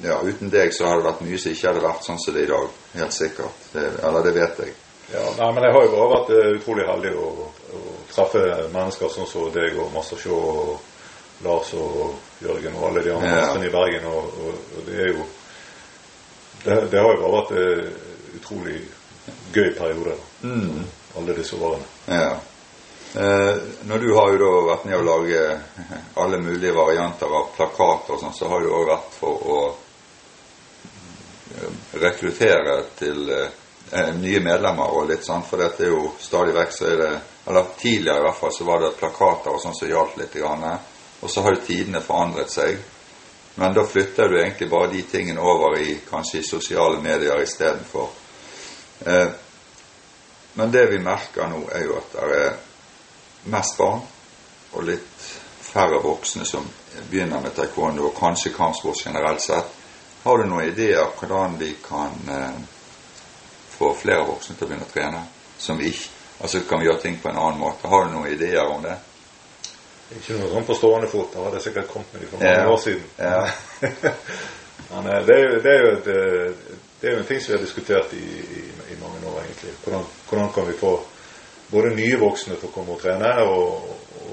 ja, 0.00 0.16
uten 0.24 0.48
deg 0.52 0.72
så 0.72 0.86
hadde 0.88 1.02
det 1.02 1.08
vært 1.10 1.24
mye 1.26 1.38
som 1.42 1.52
ikke 1.52 1.68
hadde 1.68 1.82
vært 1.84 2.06
sånn 2.06 2.20
som 2.22 2.34
det 2.36 2.40
er 2.40 2.46
i 2.48 2.52
dag. 2.54 2.68
Helt 3.00 3.16
sikkert. 3.16 3.66
Det, 3.74 3.82
eller 4.08 4.24
det 4.24 4.32
vet 4.38 4.62
jeg. 4.64 4.76
Ja, 5.10 5.24
nei, 5.40 5.48
men 5.56 5.66
jeg 5.66 5.74
har 5.74 5.84
jo 5.84 5.90
bare 5.96 6.12
vært 6.14 6.30
eh, 6.36 6.52
utrolig 6.60 6.86
heldig 6.86 7.10
å, 7.18 7.30
å 7.76 7.80
treffe 8.12 8.44
mennesker 8.72 9.10
sånn 9.10 9.26
som 9.28 9.50
deg 9.52 9.76
og 9.82 9.90
Master 9.94 10.20
Shaw 10.22 10.38
og 10.38 11.42
Lars 11.44 11.72
og 11.74 12.44
Jørgen 12.44 12.76
og 12.78 12.86
alle 12.90 13.02
de 13.04 13.12
andre 13.16 13.34
Ja. 13.34 13.50
i 13.66 13.72
Bergen. 13.74 14.06
Og, 14.06 14.30
og, 14.44 14.62
og 14.78 14.86
det 14.86 14.96
er 15.02 15.12
jo 15.12 15.26
det, 16.64 16.78
det 16.92 17.00
har 17.00 17.12
jo 17.14 17.20
bare 17.24 17.36
vært 17.36 17.52
en 17.56 18.38
utrolig 18.38 18.78
gøy 19.54 19.70
periode. 19.78 20.16
Mm. 20.42 20.84
Alle 21.18 21.36
disse 21.36 21.56
årene. 21.58 21.86
Ja. 22.06 22.34
Eh, 23.14 23.56
når 23.82 23.98
du 23.98 24.14
har 24.14 24.32
jo 24.32 24.38
da 24.38 24.50
vært 24.68 24.84
med 24.86 25.00
å 25.00 25.02
lage 25.02 25.40
alle 26.22 26.38
mulige 26.38 26.76
varianter 26.76 27.26
av 27.26 27.48
plakater 27.56 28.14
og 28.14 28.20
sånn, 28.20 28.36
så 28.36 28.50
har 28.52 28.62
du 28.62 28.70
òg 28.70 28.84
vært 28.86 29.16
for 29.18 29.48
å 29.50 29.56
eh, 31.56 31.72
rekruttere 32.04 32.76
til 33.00 33.32
eh, 33.34 34.12
nye 34.14 34.44
medlemmer 34.44 34.94
og 34.94 35.10
litt 35.10 35.26
sånn, 35.26 35.42
for 35.42 35.58
dette 35.58 35.88
er 35.88 35.90
jo 35.90 36.12
stadig 36.22 36.54
vekk 36.54 36.76
så 36.76 36.86
er 36.92 36.96
det 37.02 37.10
Eller 37.50 37.74
tidligere 37.80 38.20
i 38.20 38.22
hvert 38.28 38.36
fall 38.38 38.52
så 38.54 38.64
var 38.64 38.80
det 38.84 38.94
plakater 39.00 39.50
og 39.56 39.62
sånn 39.62 39.74
som 39.74 39.88
gjaldt 39.88 40.18
litt, 40.20 40.34
grann, 40.38 40.64
og 41.20 41.30
så 41.30 41.42
har 41.42 41.56
jo 41.56 41.66
tidene 41.66 42.02
forandret 42.04 42.52
seg. 42.52 42.78
Men 43.56 43.74
da 43.74 43.82
flytter 43.82 44.28
du 44.28 44.36
egentlig 44.38 44.68
bare 44.70 44.92
de 44.92 45.02
tingene 45.02 45.40
over 45.40 45.78
i 45.80 45.96
kanskje 46.06 46.38
i 46.38 46.46
sosiale 46.46 47.00
medier 47.02 47.42
istedenfor. 47.42 48.10
Eh, 49.06 49.28
men 50.54 50.70
det 50.70 50.86
vi 50.92 51.00
merker 51.02 51.48
nå, 51.50 51.64
er 51.74 51.88
jo 51.88 51.96
at 51.98 52.12
det 52.14 52.28
er 52.38 52.58
mest 53.44 53.76
barn 53.78 54.00
og 54.72 54.84
litt 54.86 55.28
færre 55.70 56.00
voksne 56.02 56.44
som 56.44 56.66
begynner 57.10 57.40
med 57.40 57.54
taekwondo, 57.56 58.08
og 58.10 58.16
kanskje 58.18 58.52
kampsport 58.54 59.00
generelt 59.06 59.40
sett. 59.42 59.76
Har 60.24 60.38
du 60.38 60.44
noen 60.50 60.66
ideer 60.68 61.06
hvordan 61.18 61.54
vi 61.60 61.72
kan 61.84 62.16
eh, 62.28 62.58
få 63.76 63.94
flere 63.96 64.26
voksne 64.28 64.56
til 64.58 64.66
å 64.66 64.70
begynne 64.70 64.88
å 64.88 64.92
trene? 64.92 65.22
Som 65.60 65.80
ikke, 65.80 66.08
altså 66.42 66.60
kan 66.68 66.80
vi 66.82 66.88
gjøre 66.90 67.00
ting 67.04 67.16
på 67.22 67.30
en 67.30 67.38
annen 67.40 67.60
måte? 67.60 67.88
Har 67.88 68.04
du 68.08 68.12
noen 68.16 68.28
ideer 68.34 68.66
om 68.68 68.82
det? 68.84 68.96
Ikke 70.18 70.36
noe 70.40 70.50
sånn 70.50 70.66
på 70.66 70.74
stående 70.74 71.08
fot. 71.08 71.30
Da 71.32 71.44
hadde 71.46 71.60
jeg 71.60 71.68
sikkert 71.68 71.90
kommet 71.92 72.12
med 72.12 72.22
dem 72.24 72.30
for 72.32 72.42
mange 72.42 72.54
Ja. 72.58 72.68
år 72.68 72.80
siden. 72.82 73.04
Ja. 73.18 74.20
Men 74.90 75.06
eh, 75.06 75.20
det 75.26 75.36
er, 75.38 75.42
jo, 75.46 75.60
det, 75.62 75.72
er 75.74 75.88
et, 75.92 76.06
eh, 76.10 76.76
det 77.00 77.08
er 77.08 77.14
jo 77.14 77.22
en 77.22 77.28
ting 77.30 77.40
som 77.40 77.52
vi 77.52 77.56
har 77.58 77.64
diskutert 77.64 78.12
i, 78.18 78.24
i, 78.58 78.62
i 78.90 78.98
mange 79.00 79.22
år, 79.30 79.40
egentlig. 79.46 79.72
Hvordan, 79.84 80.04
hvordan 80.28 80.52
kan 80.56 80.66
vi 80.68 80.76
få 80.80 80.92
både 81.70 81.90
nye 81.94 82.16
voksne 82.20 82.56
til 82.58 82.68
å 82.68 82.72
komme 82.74 82.96
og 82.96 83.02
trene, 83.02 83.30
og, 83.46 83.90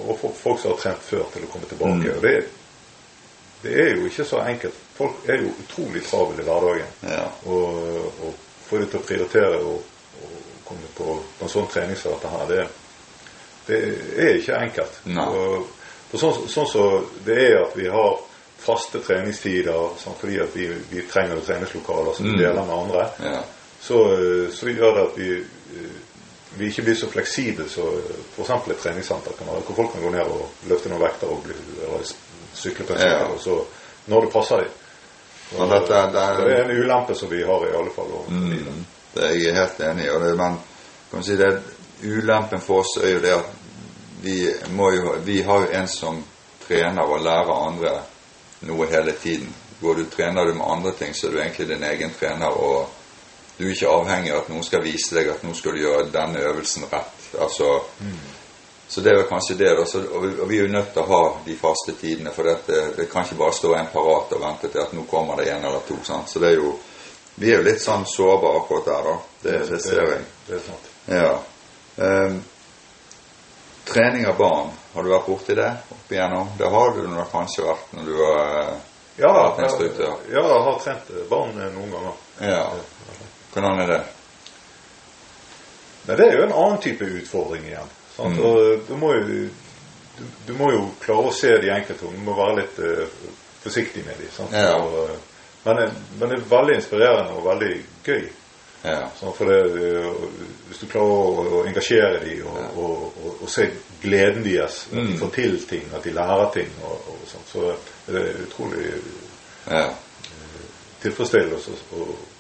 og 0.08 0.22
folk 0.38 0.60
som 0.62 0.72
har 0.74 0.80
trent 0.82 1.04
før, 1.06 1.26
til 1.34 1.46
å 1.46 1.52
komme 1.52 1.70
tilbake. 1.70 2.08
Mm. 2.08 2.16
Og 2.16 2.22
det, 2.26 2.36
det 3.64 3.76
er 3.84 3.92
jo 3.96 4.08
ikke 4.10 4.26
så 4.26 4.42
enkelt. 4.46 4.74
Folk 4.98 5.28
er 5.30 5.44
jo 5.44 5.52
utrolig 5.64 6.02
travle 6.08 6.42
i 6.42 6.48
hverdagen. 6.48 6.92
Ja. 7.12 7.24
Og, 7.46 7.78
og 8.26 8.34
få 8.68 8.82
dem 8.82 8.90
til 8.92 9.00
å 9.02 9.06
prioritere 9.08 9.60
og 9.62 9.94
komme 10.68 10.90
på, 10.98 11.18
på 11.38 11.46
en 11.46 11.52
sånn 11.54 11.70
trening 11.72 11.96
som 12.00 12.16
dette 12.18 12.32
her, 12.34 12.48
det, 12.52 12.64
det 13.68 13.82
er 14.24 14.40
ikke 14.40 14.58
enkelt. 14.64 14.98
No. 15.14 15.28
Og, 15.32 15.68
for 16.08 16.22
sånn 16.24 16.48
sånn 16.52 16.68
så 16.72 16.84
det 17.28 17.36
er 17.50 17.58
at 17.66 17.74
vi 17.78 17.88
har 17.92 18.18
faste 18.64 19.00
treningstider 19.04 19.92
sånn, 20.02 20.16
fordi 20.18 20.38
at 20.42 20.54
vi, 20.56 20.70
vi 20.90 21.04
trenger 21.12 21.42
treningslokaler 21.46 22.16
som 22.18 22.26
vi 22.26 22.34
Mm. 22.34 22.40
deler 22.42 22.64
med 22.66 22.76
andre, 22.78 23.04
Ja. 23.24 23.42
så, 23.84 24.00
så 24.56 24.66
vi 24.66 24.74
gjør 24.80 24.96
det 24.96 25.04
at 25.04 25.18
vi, 25.20 25.28
vi 26.56 26.68
ikke 26.68 26.82
blir 26.82 26.96
så 26.96 27.08
fleksible 27.12 27.70
som 27.70 27.84
f.eks. 28.36 28.50
et 28.72 28.80
treningssenter 28.84 29.32
kan 29.38 29.48
være, 29.48 29.62
hvor 29.68 29.76
folk 29.76 29.92
kan 29.92 30.02
gå 30.02 30.10
ned 30.10 30.32
og 30.32 30.50
løfte 30.70 30.90
noen 30.90 31.02
vekter 31.04 31.28
og 31.28 31.44
bli, 31.44 31.56
eller 31.84 32.06
sykle 32.56 32.86
på 32.86 32.94
en 32.94 33.00
Ja. 33.00 33.26
og 33.26 33.40
så 33.42 33.64
når 34.08 34.22
det 34.22 34.32
passer 34.34 34.58
dem. 34.58 34.70
Dette, 35.70 35.88
det 36.12 36.22
er, 36.22 36.38
Det 36.44 36.54
er 36.60 36.64
en 36.64 36.78
ulempe 36.84 37.16
som 37.16 37.30
vi 37.30 37.44
har 37.44 37.68
i 37.68 37.76
alle 37.76 37.92
fall. 37.96 38.12
Og, 38.12 38.32
Mm, 38.32 38.86
det 39.14 39.24
er 39.24 39.34
jeg 39.36 39.56
helt 39.56 39.80
enig 39.80 40.06
i. 40.06 40.10
Og 40.10 40.22
det, 40.22 40.38
men 40.38 40.60
kan 41.12 41.24
si 41.24 41.36
det, 41.38 41.62
ulempen 42.04 42.62
for 42.62 42.80
oss 42.80 42.98
er 43.04 43.10
jo 43.10 43.20
det 43.20 43.34
at 43.34 43.46
vi, 44.22 44.54
jo, 44.96 45.16
vi 45.24 45.42
har 45.42 45.60
jo 45.60 45.68
en 45.72 45.88
som 45.88 46.24
trener 46.68 47.02
og 47.02 47.22
lærer 47.24 47.68
andre 47.68 48.02
noe 48.62 48.88
hele 48.88 49.12
tiden. 49.12 49.54
går 49.82 49.96
du, 49.96 50.06
trener 50.06 50.46
du 50.46 50.54
med 50.54 50.66
andre 50.66 50.92
ting, 50.92 51.14
så 51.16 51.28
er 51.28 51.32
du 51.32 51.40
egentlig 51.40 51.68
din 51.68 51.84
egen 51.84 52.14
trener. 52.20 52.48
og 52.48 52.90
du 53.58 53.66
er 53.66 53.74
ikke 53.74 53.90
avhengig 53.90 54.34
av 54.34 54.44
at 54.44 54.50
noen 54.52 54.66
skal 54.66 54.84
vise 54.86 55.16
deg 55.16 55.32
at 55.34 55.46
nå 55.46 55.54
skal 55.58 55.74
du 55.74 55.82
gjøre 55.82 56.10
denne 56.14 56.44
øvelsen 56.46 56.86
rett. 56.92 57.30
Altså, 57.42 57.80
mm. 58.00 58.20
Så 58.88 59.02
det 59.02 59.12
er 59.12 59.18
jo 59.18 59.24
kanskje 59.28 59.56
det. 59.56 59.88
Så, 59.88 60.00
og, 60.00 60.50
vi, 60.50 60.60
er 60.60 60.68
jo 60.68 60.72
nødt 60.72 60.94
til 60.94 61.04
å 61.04 61.08
ha 61.10 61.24
de 61.46 61.56
faste 61.60 61.96
tidene. 62.00 62.32
For 62.36 62.48
dette, 62.48 62.84
det 62.96 63.10
kan 63.12 63.26
ikke 63.26 63.40
bare 63.42 63.56
stå 63.58 63.74
en 63.76 63.90
parat 63.92 64.36
og 64.38 64.44
vente 64.44 64.72
til 64.72 64.84
at 64.84 64.94
nå 64.96 65.04
kommer 65.12 65.42
det 65.42 65.50
en 65.52 65.66
eller 65.68 65.84
to. 65.88 65.98
Sant? 66.08 66.30
Så 66.32 66.40
det 66.40 66.54
er 66.54 66.62
jo, 66.62 66.76
vi 67.36 67.52
er 67.52 67.60
jo 67.60 67.68
litt 67.68 67.84
sånn 67.84 68.08
sårbare 68.08 68.62
akkurat 68.62 68.88
der, 68.88 69.10
da. 69.10 69.18
Det, 69.42 69.58
det 69.74 69.82
ser 69.84 70.04
jeg. 70.14 70.22
Det 70.48 70.56
er 70.60 70.64
sant. 70.70 70.92
Ja. 71.12 71.34
Um, 71.98 72.40
trening 73.88 74.28
av 74.30 74.38
barn, 74.40 74.72
har 74.94 75.04
du 75.04 75.12
vært 75.12 75.28
borti 75.34 75.58
det 75.58 75.72
opp 75.96 76.12
igjennom? 76.14 76.54
Det 76.60 76.70
har 76.72 76.96
du 76.96 77.02
da 77.12 77.26
kanskje 77.32 77.68
vært 77.68 77.92
når 77.98 78.08
du 78.08 78.16
har 78.22 78.72
ja, 79.18 79.34
vært 79.34 79.64
instruktør? 79.66 80.16
Ja, 80.32 80.44
jeg 80.46 80.64
har 80.70 80.80
trent 80.84 81.12
barn 81.30 81.60
noen 81.60 81.92
ganger. 81.92 82.24
Ja. 82.40 82.64
Hvordan 83.58 83.80
er 83.80 83.88
det? 83.88 84.02
Nei, 86.08 86.16
Det 86.16 86.26
er 86.28 86.36
jo 86.38 86.44
en 86.44 86.52
annen 86.54 86.82
type 86.82 87.06
utfordring 87.06 87.64
igjen. 87.66 87.96
Mm. 88.18 88.36
Og 88.46 88.84
du 88.88 88.96
må, 89.02 89.14
jo, 89.14 89.24
du, 89.26 90.28
du 90.48 90.54
må, 90.60 90.70
jo, 90.76 90.84
klare 91.02 91.32
å 91.32 91.34
se 91.34 91.56
de 91.64 91.72
enkelte, 91.74 92.06
du 92.06 92.22
må 92.22 92.36
være 92.38 92.60
litt 92.60 92.78
uh, 92.86 93.32
forsiktig 93.64 94.04
med 94.06 94.22
dem. 94.22 94.54
Ja. 94.54 94.76
Og, 94.78 95.10
men, 95.64 95.82
men, 96.20 96.30
det 96.30 96.38
er 96.38 96.46
veldig 96.54 96.78
inspirerende 96.78 97.40
og 97.40 97.50
veldig 97.50 97.74
gøy. 98.06 98.30
Ja. 98.86 99.02
Det, 99.26 99.60
Hvis 100.70 100.84
du 100.84 100.88
klarer 100.94 101.18
å, 101.18 101.50
å 101.58 101.66
engasjere 101.66 102.22
dem 102.22 102.46
og, 102.46 102.62
ja. 102.62 102.70
og, 102.78 103.04
og, 103.10 103.42
og, 103.42 103.50
se 103.50 103.72
gleden 104.06 104.46
deres, 104.46 104.84
at 104.92 105.00
de 105.02 105.10
mm. 105.10 105.20
får 105.26 105.36
til 105.42 105.60
ting, 105.74 105.92
at 105.98 106.06
de 106.06 106.14
lærer 106.14 106.50
ting, 106.54 106.74
så 107.26 107.72
er 107.74 108.20
det 108.20 108.26
utrolig 108.46 108.86
ja. 109.66 109.88
tilfredsstillende 111.02 112.37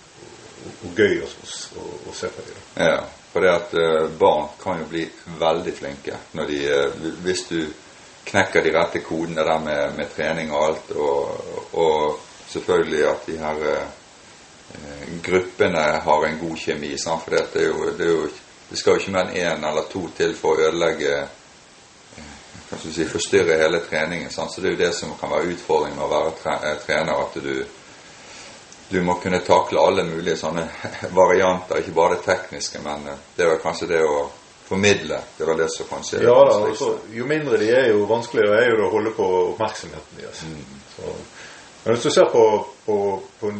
og, 0.67 0.93
gøy 0.97 1.21
å, 1.23 1.27
å, 1.27 1.87
å, 2.09 2.13
se 2.15 2.29
på 2.33 2.45
dem. 2.45 2.61
Ja, 2.87 3.01
for 3.31 3.45
det 3.45 3.53
at 3.53 3.75
uh, 3.77 4.07
barn 4.19 4.49
kan 4.61 4.81
jo 4.81 4.87
bli 4.91 5.03
veldig 5.39 5.73
flinke 5.77 6.17
de 6.47 6.61
uh, 6.71 7.11
Hvis 7.25 7.45
du 7.49 7.59
knekker 8.27 8.63
de 8.63 8.73
rette 8.75 9.03
kodene 9.05 9.45
der 9.47 9.61
med, 9.63 9.95
med 9.95 10.11
trening 10.15 10.51
og 10.51 10.65
alt, 10.65 10.91
og, 10.91 11.53
og, 11.79 12.19
selvfølgelig 12.47 12.99
at 13.07 13.25
de 13.27 13.33
her 13.39 13.63
eh, 13.67 15.07
gruppene 15.23 15.81
har 16.03 16.25
en 16.27 16.37
god 16.39 16.57
kjemi. 16.59 16.93
Sant? 16.99 17.23
For 17.23 17.35
det, 17.35 17.63
jo, 17.65 17.89
det, 17.97 18.07
jo, 18.07 18.27
det 18.69 18.79
skal 18.79 18.95
jo 18.95 19.03
ikke 19.03 19.15
mer 19.15 19.31
enn 19.31 19.39
én 19.55 19.67
eller 19.67 19.87
to 19.91 20.05
til 20.15 20.35
for 20.35 20.55
å 20.55 20.69
ødelegge 20.69 21.17
kan 22.69 22.79
du 22.83 22.91
si, 22.93 23.05
forstyrre 23.07 23.57
hele 23.61 23.79
treningen. 23.79 24.31
Sant? 24.31 24.51
Så 24.51 24.61
det 24.61 24.69
er 24.69 24.75
jo 24.75 24.83
det 24.85 24.93
som 24.95 25.13
kan 25.19 25.31
være 25.31 25.53
utfordringen 25.53 25.99
med 25.99 26.07
å 26.07 26.11
være 26.11 26.73
trener, 26.83 27.13
at 27.15 27.37
du 27.39 27.53
du 28.89 29.01
må 29.03 29.13
kunne 29.13 29.39
takle 29.39 29.79
alle 29.79 30.03
mulige 30.07 30.37
sånne 30.39 30.67
varianter, 31.21 31.81
ikke 31.81 31.95
bare 31.95 32.17
det 32.17 32.25
tekniske, 32.27 32.81
men 32.83 33.07
eh, 33.11 33.23
det 33.35 33.47
er 33.47 33.63
kanskje 33.63 33.89
det 33.91 34.03
å 34.05 34.27
formidle. 34.67 35.19
Det 35.37 35.47
var 35.47 35.59
det 35.59 35.69
som 35.71 35.87
kanskje 35.89 36.21
ja, 36.23 36.35
da, 36.49 36.55
altså, 36.67 36.93
Jo 37.13 37.25
mindre 37.27 37.59
de 37.59 37.69
er, 37.71 37.89
jo 37.93 38.07
vanskeligere 38.09 38.63
er 38.65 38.75
det 38.75 38.87
å 38.87 38.91
holde 38.91 39.13
på 39.15 39.27
oppmerksomheten 39.53 40.21
deres. 40.21 40.43
Mm. 40.43 40.79
Så, 40.95 41.13
men 41.83 41.93
hvis 41.95 42.07
du 42.07 42.11
ser 42.11 42.31
på, 42.31 42.43
på, 42.85 42.97
på 43.39 43.51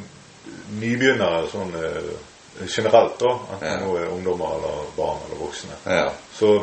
nybegynnere 0.82 1.46
sånn 1.52 1.76
eh, 1.80 2.10
generelt, 2.68 3.20
da, 3.22 3.34
enten 3.56 3.70
ja. 3.72 3.78
nå 3.84 3.96
er 4.00 4.12
ungdommer 4.12 4.58
eller 4.58 4.92
barn 4.98 5.24
eller 5.28 5.40
voksne, 5.44 5.80
ja. 5.86 6.10
så, 6.36 6.56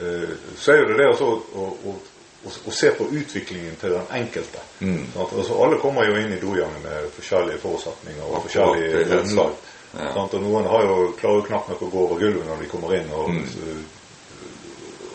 eh, 0.00 0.34
så 0.58 0.74
er 0.74 0.82
jo 0.82 0.90
det 0.90 0.98
det 1.00 1.10
å, 1.12 1.30
å, 1.32 1.68
å 1.92 1.96
og, 2.44 2.72
se 2.74 2.90
på 2.90 3.04
utviklingen 3.04 3.76
til 3.80 3.94
den 3.94 4.08
enkelte. 4.18 4.58
Mm. 4.80 5.06
Altså, 5.16 5.54
alle 5.64 5.78
kommer 5.78 6.06
jo 6.08 6.16
inn 6.18 6.32
i 6.34 6.40
dojangen 6.40 6.82
med 6.82 7.10
forskjellige 7.14 7.58
forutsetninger 7.62 8.24
og 8.24 8.42
forskjellige 8.42 9.04
grunnlag. 9.10 9.54
Ja. 9.92 10.10
Og 10.16 10.34
noen 10.40 10.66
har 10.66 10.86
jo 10.88 11.10
klarer 11.18 11.46
knapt 11.46 11.68
nok 11.68 11.82
å 11.86 11.90
gå 11.92 12.04
over 12.06 12.20
gulvet 12.22 12.48
når 12.48 12.62
de 12.64 12.70
kommer 12.70 12.94
inn. 12.96 13.10
Og, 13.12 13.30
mm. 13.30 13.82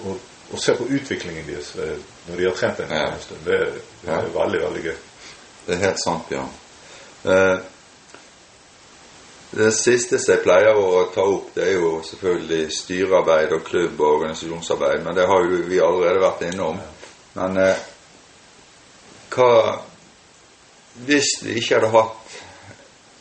og, 0.05 0.19
og 0.51 0.61
se 0.61 0.75
på 0.77 0.87
utviklingen 0.87 1.47
deres 1.49 1.73
eh, 1.81 1.95
når 2.27 2.37
de 2.39 2.45
har 2.47 2.59
trent 2.59 2.83
en 2.85 2.93
ja. 2.95 3.07
stund. 3.23 3.41
Det, 3.45 3.57
det 4.03 4.11
er 4.11 4.29
ja. 4.29 4.35
veldig, 4.37 4.61
veldig 4.67 4.85
gøy. 4.85 4.99
Det 5.65 5.75
er 5.75 5.83
helt 5.89 6.03
sant, 6.03 6.29
Bjørn. 6.29 6.53
Eh, 7.27 7.57
det 9.57 9.71
siste 9.71 10.19
som 10.19 10.33
jeg 10.35 10.43
pleier 10.43 10.75
å 10.75 11.05
ta 11.13 11.23
opp, 11.23 11.53
det 11.55 11.63
er 11.65 11.77
jo 11.79 11.97
selvfølgelig 12.03 12.65
styrearbeid 12.75 13.53
og 13.55 13.63
klubb- 13.65 14.01
og 14.01 14.17
organisasjonsarbeid, 14.17 15.05
men 15.05 15.15
det 15.15 15.27
har 15.27 15.45
jo 15.47 15.61
vi 15.69 15.79
allerede 15.81 16.21
vært 16.21 16.43
innom. 16.49 16.81
Men 17.37 17.57
eh, 17.61 17.85
hva 19.33 19.51
Hvis 21.07 21.35
vi 21.43 21.59
ikke 21.59 21.77
hadde 21.77 21.93
hatt 21.93 22.37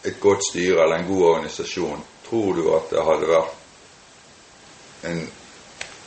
et 0.07 0.21
godt 0.23 0.45
styre 0.47 0.85
eller 0.85 1.03
en 1.03 1.09
god 1.09 1.25
organisasjon, 1.33 2.05
tror 2.29 2.55
du 2.57 2.71
at 2.77 2.87
det 2.93 3.03
hadde 3.05 3.29
vært 3.29 5.05
en 5.11 5.21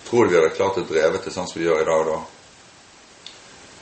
Tror 0.09 0.25
du 0.25 0.31
vi 0.31 0.39
hadde 0.39 0.55
klart 0.55 0.79
å 0.81 0.87
dreve 0.89 1.19
til 1.21 1.33
sånn 1.35 1.45
som 1.45 1.59
vi 1.59 1.67
gjør 1.67 1.83
i 1.83 1.89
dag 1.91 2.07
da? 2.07 2.17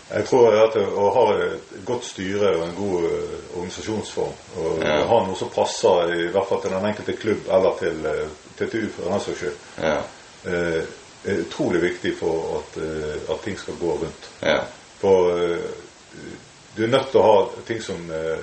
Jeg 0.09 0.25
tror 0.27 0.55
at 0.59 0.75
å 0.75 1.05
ha 1.15 1.23
et 1.45 1.71
godt 1.87 2.05
styre 2.07 2.51
og 2.57 2.65
en 2.65 2.75
god 2.75 3.05
uh, 3.07 3.37
organisasjonsform, 3.53 4.35
og 4.59 4.83
ja. 4.83 4.97
ha 5.07 5.17
noe 5.23 5.39
som 5.39 5.51
passer 5.51 6.13
i 6.15 6.27
hvert 6.31 6.47
fall 6.49 6.61
til 6.63 6.75
den 6.75 6.87
enkelte 6.89 7.15
klubb 7.19 7.47
eller 7.51 7.79
til 7.79 8.07
eh, 8.11 8.35
TTU 8.59 8.85
for 8.95 9.07
den 9.07 9.23
saks 9.23 9.41
skyld, 9.41 9.57
ja. 9.83 9.97
er 10.51 10.87
utrolig 11.35 11.81
viktig 11.81 12.17
for 12.17 12.59
at, 12.59 12.77
uh, 12.83 13.33
at 13.33 13.41
ting 13.43 13.59
skal 13.59 13.73
gå 13.79 13.91
rundt. 13.91 14.29
Ja. 14.41 14.59
For 14.97 15.33
uh, 15.33 15.59
du 16.77 16.83
er 16.83 16.87
nødt 16.87 17.11
til 17.11 17.19
å 17.19 17.25
ha 17.25 17.63
ting 17.67 17.81
som 17.83 18.09
uh, 18.11 18.37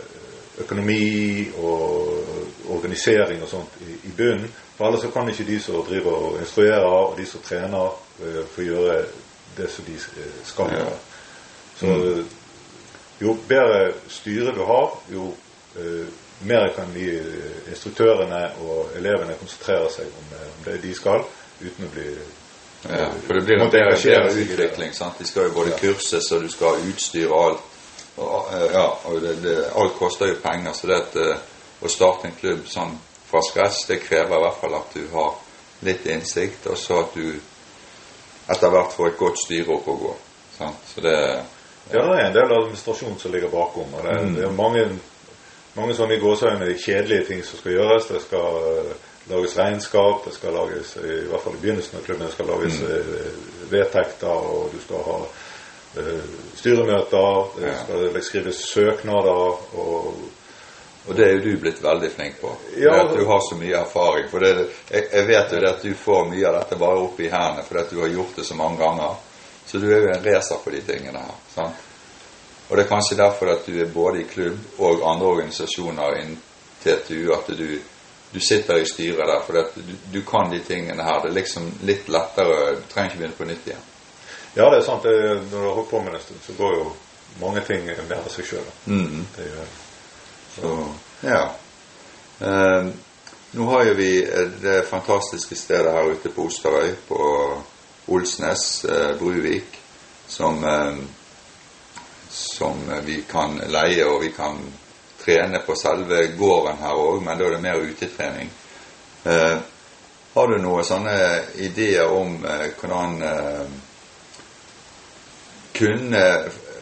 økonomi 0.60 1.48
og 1.58 2.68
organisering 2.70 3.42
og 3.42 3.48
sånt 3.50 3.78
i, 3.82 3.96
i 4.08 4.12
bunnen. 4.16 4.50
For 4.76 4.86
ellers 4.86 5.02
så 5.02 5.10
kan 5.10 5.28
ikke 5.30 5.46
de 5.48 5.60
som 5.60 5.82
driver 5.86 6.28
og 6.28 6.40
instruerer, 6.40 6.84
og 6.84 7.18
de 7.18 7.26
som 7.26 7.42
trener, 7.42 8.00
få 8.54 8.62
gjøre 8.62 9.00
det 9.56 9.66
som 9.70 9.86
de 9.86 9.94
skal 10.46 10.70
gjøre. 10.70 10.92
Så 11.78 11.90
jo 13.20 13.34
bedre 13.48 13.92
styre 14.08 14.54
du 14.54 14.62
har, 14.66 14.94
jo 15.10 15.32
mer 16.46 16.68
kan 16.76 16.90
de 16.94 17.08
instruktørene 17.70 18.40
og 18.62 18.94
elevene 18.98 19.34
konsentrere 19.38 19.90
seg 19.90 20.06
om, 20.10 20.32
om 20.38 20.64
det 20.66 20.78
de 20.82 20.94
skal, 20.94 21.26
uten 21.62 21.86
å 21.86 21.92
bli 21.94 22.08
ja, 22.88 23.06
for 23.26 23.34
det 23.34 23.40
blir 23.40 23.60
en 23.60 23.70
bedre, 23.70 24.32
utvikling. 24.32 24.92
sant? 24.92 25.18
De 25.18 25.26
skal 25.26 25.48
jo 25.48 25.54
både 25.56 25.78
kurses, 25.80 26.32
og 26.32 26.42
du 26.42 26.48
skal 26.52 26.74
ha 26.74 26.90
utstyr 26.90 27.30
og 27.30 27.44
alt. 27.44 27.62
Og, 28.16 28.52
eh, 28.54 28.66
ja, 28.72 28.84
og 29.04 29.20
det, 29.20 29.34
det, 29.42 29.56
alt 29.76 29.96
koster 29.98 30.28
jo 30.30 30.36
penger. 30.42 30.72
Så 30.72 30.86
det 30.86 31.00
at, 31.00 31.16
eh, 31.16 31.82
å 31.82 31.90
starte 31.90 32.28
en 32.28 32.36
klubb 32.40 32.68
sånn 32.68 32.94
fra 33.30 33.42
scratch, 33.42 33.86
det 33.88 34.02
krever 34.04 34.36
i 34.36 34.44
hvert 34.44 34.60
fall 34.60 34.76
at 34.78 34.94
du 34.94 35.08
har 35.14 35.34
litt 35.84 36.06
innsikt, 36.06 36.68
og 36.70 36.78
så 36.78 37.00
at 37.02 37.16
du 37.16 37.34
etter 38.52 38.70
hvert 38.70 38.92
får 38.92 39.10
et 39.10 39.18
godt 39.18 39.40
styre 39.40 39.74
opp 39.74 39.88
og 39.88 40.00
gå. 40.04 40.14
Sant? 40.58 40.86
Så 40.92 41.04
det 41.04 41.18
ja, 41.92 42.00
det 42.00 42.14
er 42.14 42.26
en 42.26 42.36
del 42.36 42.52
administrasjon 42.52 43.18
som 43.20 43.32
ligger 43.32 43.50
bakom. 43.52 43.90
og 43.94 44.04
Det, 44.04 44.20
mm. 44.20 44.34
det 44.34 44.44
er 44.44 44.54
mange, 44.56 44.84
mange 45.74 45.96
sånne 45.96 46.16
i 46.16 46.22
gåseøyne 46.22 46.76
kjedelige 46.80 47.26
ting 47.28 47.42
som 47.44 47.60
skal 47.60 47.76
gjøres. 47.76 48.08
Det 48.08 48.22
skal 48.24 48.94
lages 49.30 49.56
regnskap, 49.56 50.24
det 50.26 50.34
skal 50.34 50.52
lages, 50.52 50.96
i 51.00 51.24
hvert 51.30 51.42
fall 51.42 51.56
i 51.56 51.62
begynnelsen 51.62 51.98
av 51.98 52.06
klubben, 52.06 52.26
det 52.26 52.36
skal 52.36 52.50
lages 52.52 52.80
mm. 52.80 52.92
Eh, 52.92 53.28
vedtekter, 53.70 54.48
og 54.54 54.72
du 54.74 54.80
skal 54.84 55.04
ha 55.06 55.18
uh, 55.24 56.32
styremøter, 56.58 57.52
det 57.56 57.70
ja. 57.70 57.76
skal 57.84 58.22
skrives 58.22 58.64
søknader 58.68 59.78
og 59.80 60.16
og 61.06 61.14
det 61.14 61.24
er 61.24 61.34
jo 61.36 61.40
du 61.44 61.56
blitt 61.60 61.82
veldig 61.84 62.08
flink 62.10 62.38
på. 62.40 62.50
Ja, 62.80 62.94
at 63.02 63.10
du 63.12 63.26
har 63.28 63.40
så 63.44 63.58
mye 63.60 63.76
erfaring. 63.76 64.28
For 64.30 64.40
det, 64.40 64.68
jeg, 64.88 65.08
jeg, 65.12 65.26
vet 65.28 65.50
jo 65.52 65.58
at 65.68 65.82
du 65.84 65.90
får 66.00 66.30
mye 66.30 66.46
av 66.48 66.54
dette 66.56 66.78
bare 66.80 67.02
opp 67.04 67.20
i 67.20 67.28
hendene 67.28 67.64
fordi 67.66 67.82
at 67.82 67.90
du 67.92 67.98
har 68.00 68.14
gjort 68.14 68.38
det 68.40 68.44
så 68.48 68.56
mange 68.56 68.80
ganger. 68.80 69.18
Så 69.66 69.80
du 69.82 69.84
er 69.90 70.00
jo 70.00 70.14
en 70.14 70.24
racer 70.24 70.62
på 70.64 70.72
de 70.72 70.80
tingene 70.86 71.20
her. 71.20 71.34
Sant? 71.52 71.90
Og 72.70 72.76
det 72.76 72.86
er 72.86 72.88
kanskje 72.88 73.20
derfor 73.20 73.52
at 73.52 73.66
du 73.68 73.76
er 73.80 73.92
både 73.92 74.22
i 74.22 74.28
klubb 74.28 74.80
og 74.80 75.04
andre 75.04 75.34
organisasjoner 75.34 76.16
innen 76.22 76.40
TTU 76.80 77.34
at 77.36 77.52
du 77.52 77.68
du 78.34 78.40
sitter 78.40 78.80
i 78.82 78.86
styret 78.86 79.28
der, 79.30 79.40
for 79.46 79.52
du, 79.76 79.92
du, 80.12 80.20
kan 80.26 80.50
de 80.50 80.58
tingene 80.58 81.02
her. 81.06 81.20
Det 81.22 81.30
er 81.30 81.36
liksom 81.36 81.68
litt 81.86 82.08
lettere. 82.10 82.74
Du 82.80 82.88
trenger 82.90 83.12
ikke 83.12 83.20
begynne 83.20 83.38
på 83.38 83.46
nytt 83.46 83.68
igjen. 83.70 83.84
Ja, 84.56 84.66
det 84.70 84.80
er 84.80 84.86
sant. 84.86 85.06
Det, 85.06 85.36
når 85.52 85.54
du 85.54 85.66
har 85.68 85.76
holdt 85.78 85.90
på 85.90 86.00
med 86.02 86.12
det 86.12 86.18
en 86.18 86.24
stund, 86.24 86.40
så 86.46 86.56
går 86.58 86.74
jo 86.80 86.88
mange 87.40 87.62
ting 87.68 87.86
mer 87.86 88.02
av 88.18 88.26
seg 88.34 88.48
sjøl. 88.50 88.66
Mm. 88.90 89.22
Så, 90.56 90.74
ja. 91.22 91.44
Eh, 92.42 92.90
nå 93.54 93.70
har 93.70 93.86
jo 93.86 93.94
vi 94.02 94.10
det 94.62 94.80
fantastiske 94.90 95.54
stedet 95.58 95.94
her 95.94 96.10
ute 96.10 96.34
på 96.34 96.48
Osterøy, 96.48 96.90
på 97.06 97.20
Olsnes, 98.14 98.84
eh, 98.84 99.12
Bruvik, 99.18 99.78
som, 100.26 100.64
eh, 100.64 100.96
som 102.30 102.82
vi 103.06 103.22
kan 103.30 103.60
leie, 103.70 104.06
og 104.10 104.22
vi 104.26 104.34
kan 104.34 104.58
trene 105.24 105.60
på 105.66 105.76
selve 105.78 106.26
gården 106.38 106.82
her 106.82 107.00
òg, 107.00 107.22
men 107.24 107.38
da 107.38 107.46
er 107.46 107.56
det 107.56 107.62
mer 107.64 107.80
utetrening. 107.80 108.50
Eh, 109.24 109.56
har 110.34 110.48
du 110.50 110.58
noen 110.58 110.84
sånne 110.84 111.16
ideer 111.62 112.10
om 112.10 112.36
eh, 112.44 112.66
hvordan 112.80 113.20
eh, 113.22 113.66
kunne 115.74 116.22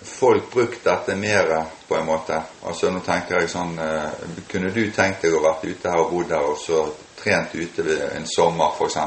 folk 0.03 0.51
brukt 0.53 0.85
dette 0.85 1.17
mer, 1.17 1.53
på 1.89 1.97
en 1.97 2.07
måte? 2.09 2.39
Altså 2.65 2.91
Nå 2.91 3.03
tenker 3.05 3.41
jeg 3.41 3.51
sånn 3.53 3.77
eh, 3.79 4.23
Kunne 4.49 4.73
du 4.73 4.83
tenkt 4.93 5.27
deg 5.27 5.37
å 5.37 5.43
vært 5.45 5.67
ute 5.69 5.93
her 5.93 6.01
og 6.01 6.15
bodd 6.15 6.33
her 6.33 6.49
og 6.49 6.57
så 6.61 6.87
trent 7.21 7.53
ute 7.55 7.85
ved 7.87 8.07
en 8.17 8.27
sommer, 8.27 8.73
f.eks.? 8.73 8.99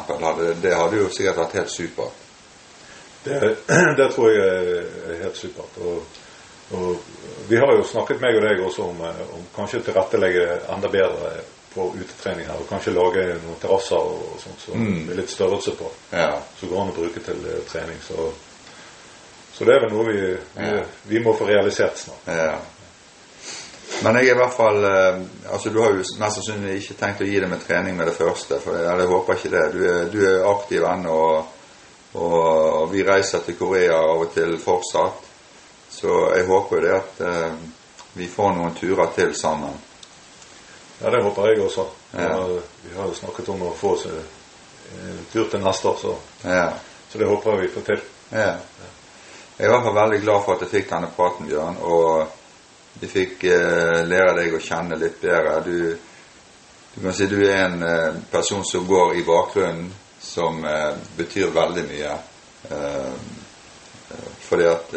Det 0.62 0.76
hadde 0.78 1.02
jo 1.02 1.10
sikkert 1.10 1.42
vært 1.42 1.58
helt 1.60 1.74
supert. 1.74 2.22
Det, 3.26 3.42
det 4.00 4.08
tror 4.14 4.30
jeg 4.32 4.78
er 5.10 5.24
helt 5.26 5.42
supert. 5.42 5.82
Og, 5.82 6.22
og 6.74 6.96
vi 7.48 7.58
har 7.62 7.74
jo 7.78 7.84
snakket 7.86 8.22
meg 8.22 8.36
og 8.40 8.42
deg 8.48 8.64
også 8.66 8.88
om, 8.90 9.02
eh, 9.06 9.20
om 9.36 9.44
kanskje 9.56 9.84
tilrettelegge 9.86 10.46
enda 10.74 10.90
bedre 10.90 11.34
på 11.76 11.90
utetrening 11.94 12.48
her. 12.48 12.56
Og 12.58 12.70
kanskje 12.70 12.94
lage 12.96 13.26
noen 13.44 13.60
terrasser 13.62 14.00
og 14.00 14.40
sånt 14.42 14.60
så 14.66 14.72
Mm. 14.74 15.06
med 15.08 15.16
litt 15.18 15.30
størrelse 15.30 15.72
på. 15.78 15.92
Ja. 16.12 16.40
Som 16.60 16.70
går 16.70 16.82
an 16.82 16.90
å 16.94 16.96
bruke 16.96 17.20
til 17.20 17.46
eh, 17.46 17.62
trening. 17.70 18.00
Så, 18.08 18.32
så 19.54 19.66
det 19.66 19.76
er 19.76 19.84
vel 19.86 19.92
noe 19.94 20.06
vi, 20.08 20.22
vi, 20.56 20.70
Ja. 20.72 20.84
vi 21.04 21.20
må 21.20 21.34
få 21.38 21.46
realisert 21.48 21.98
snart. 21.98 22.26
Ja. 22.28 22.56
Men 24.04 24.16
jeg 24.16 24.28
er 24.30 24.36
i 24.36 24.40
hvert 24.40 24.54
fall 24.58 24.84
eh, 24.84 25.20
Altså, 25.52 25.70
du 25.70 25.78
har 25.82 25.92
jo 25.94 26.02
mest 26.20 26.40
sannsynlig 26.40 26.80
ikke 26.82 26.98
tenkt 27.00 27.22
å 27.22 27.28
gi 27.30 27.40
det 27.40 27.50
med 27.50 27.62
trening 27.68 27.96
med 27.98 28.08
det 28.08 28.16
første, 28.18 28.58
for 28.60 28.76
jeg, 28.76 28.98
jeg 29.00 29.08
håper 29.12 29.36
ikke 29.38 29.54
det. 29.54 29.66
Du 29.76 29.84
er, 29.86 30.10
du 30.12 30.18
er 30.26 30.48
aktiv 30.50 30.84
ennå, 30.84 31.20
og, 31.20 31.46
og 32.16 32.92
vi 32.92 33.04
reiser 33.06 33.40
til 33.46 33.56
Korea 33.60 34.00
av 34.00 34.26
og 34.26 34.34
til 34.34 34.58
fortsatt. 34.60 35.25
Så 35.90 36.12
jeg 36.36 36.46
håper 36.48 36.76
jo 36.78 36.84
det 36.86 36.96
at 36.96 37.22
eh, 37.28 37.54
vi 38.14 38.28
får 38.32 38.56
noen 38.56 38.76
turer 38.76 39.12
til 39.16 39.36
sammen. 39.36 39.76
Ja, 41.02 41.10
det 41.12 41.22
håper 41.24 41.50
jeg 41.52 41.62
også. 41.66 41.86
Ja. 42.16 42.36
Vi 42.84 42.96
har 42.96 43.08
jo 43.10 43.16
snakket 43.18 43.50
om 43.52 43.64
å 43.68 43.74
få 43.76 43.94
oss 43.98 44.06
eh, 44.08 45.00
en 45.10 45.26
tur 45.34 45.50
til 45.52 45.64
neste 45.64 45.88
år, 45.92 45.98
så, 46.02 46.16
Ja. 46.48 46.70
så 47.12 47.18
det 47.20 47.28
håper 47.28 47.52
jeg 47.56 47.62
vi 47.68 47.74
får 47.76 47.88
til. 47.94 48.02
ja. 48.32 48.56
Jeg 49.56 49.64
er 49.66 49.70
i 49.70 49.72
hvert 49.72 49.86
fall 49.86 49.96
veldig 49.96 50.18
glad 50.20 50.42
for 50.44 50.54
at 50.58 50.64
jeg 50.66 50.70
fikk 50.74 50.90
denne 50.90 51.08
praten, 51.16 51.46
Bjørn. 51.48 51.78
og 51.80 52.28
vi 53.00 53.08
fikk 53.08 53.44
eh, 53.48 54.02
lære 54.04 54.34
deg 54.42 54.56
å 54.58 54.60
kjenne 54.60 54.98
litt 55.00 55.22
bedre. 55.22 55.54
Du, 55.64 55.96
du 56.96 56.98
kan 57.06 57.14
si 57.16 57.28
du 57.32 57.38
er 57.46 57.62
en 57.70 57.84
eh, 57.88 58.18
person 58.32 58.66
som 58.68 58.84
går 58.88 59.14
i 59.16 59.24
bakgrunnen, 59.24 59.94
som 60.20 60.60
eh, 60.68 60.98
betyr 61.16 61.54
veldig 61.56 61.86
mye. 61.88 62.12
Eh, 62.68 63.16
eh, 64.12 64.28
fordi 64.50 64.68
at 64.74 64.94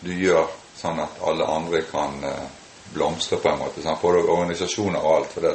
du 0.00 0.12
gjør 0.12 0.48
sånn 0.76 1.00
at 1.00 1.20
alle 1.24 1.46
andre 1.48 1.82
kan 1.90 2.18
eh, 2.24 2.46
blomstre 2.94 3.38
på 3.40 3.48
en 3.48 3.58
måte. 3.58 3.82
Sant? 3.82 4.00
Både 4.02 4.24
organisasjoner 4.24 5.00
og 5.02 5.14
alt. 5.16 5.36
For 5.36 5.46
det, 5.46 5.54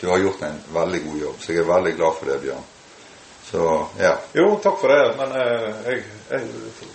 du 0.00 0.08
har 0.10 0.22
gjort 0.22 0.42
en 0.48 0.60
veldig 0.74 1.02
god 1.06 1.18
jobb. 1.26 1.40
Så 1.40 1.52
jeg 1.52 1.62
er 1.62 1.74
veldig 1.74 1.96
glad 1.96 2.16
for 2.18 2.32
det, 2.32 2.38
Bjørn. 2.42 2.68
Så 3.52 3.86
ja. 3.98 4.12
Jo, 4.32 4.60
takk 4.62 4.78
for 4.80 4.88
det. 4.88 5.16
Men 5.18 5.34
eh, 5.36 5.66
jeg, 5.86 6.04
jeg, 6.30 6.46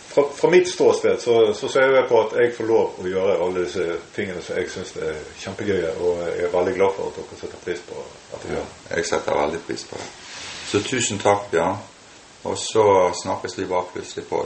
fra, 0.08 0.24
fra 0.36 0.50
mitt 0.50 0.70
ståsted 0.72 1.22
så, 1.22 1.36
så 1.54 1.70
ser 1.70 1.94
jeg 1.94 2.08
på 2.10 2.22
at 2.24 2.34
jeg 2.42 2.56
får 2.58 2.70
lov 2.72 3.02
å 3.04 3.10
gjøre 3.12 3.36
alle 3.46 3.66
disse 3.68 4.00
tingene 4.16 4.42
som 4.42 4.58
jeg 4.58 4.72
syns 4.74 4.96
er 4.98 5.20
kjempegøye. 5.44 5.92
Og 6.02 6.24
jeg 6.26 6.48
er 6.48 6.56
veldig 6.56 6.74
glad 6.80 6.96
for 6.98 7.12
at 7.12 7.20
dere 7.20 7.42
setter 7.44 7.62
pris 7.68 7.84
på 7.86 8.00
at 8.02 8.48
jeg 8.48 8.56
gjør 8.56 8.66
Ja, 8.66 8.96
Jeg 8.96 9.12
setter 9.12 9.44
veldig 9.44 9.62
pris 9.68 9.86
på 9.92 10.02
det. 10.02 10.10
Så 10.72 10.82
tusen 10.84 11.22
takk, 11.22 11.46
Bjørn. 11.54 11.78
Og 12.48 12.58
så 12.58 12.88
snakkes 13.22 13.58
vi 13.60 13.70
bare 13.70 13.92
plutselig 13.94 14.26
på. 14.28 14.42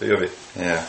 Det 0.00 0.08
gjør 0.08 0.20
vi. 0.24 0.28
Ja. 0.64 0.80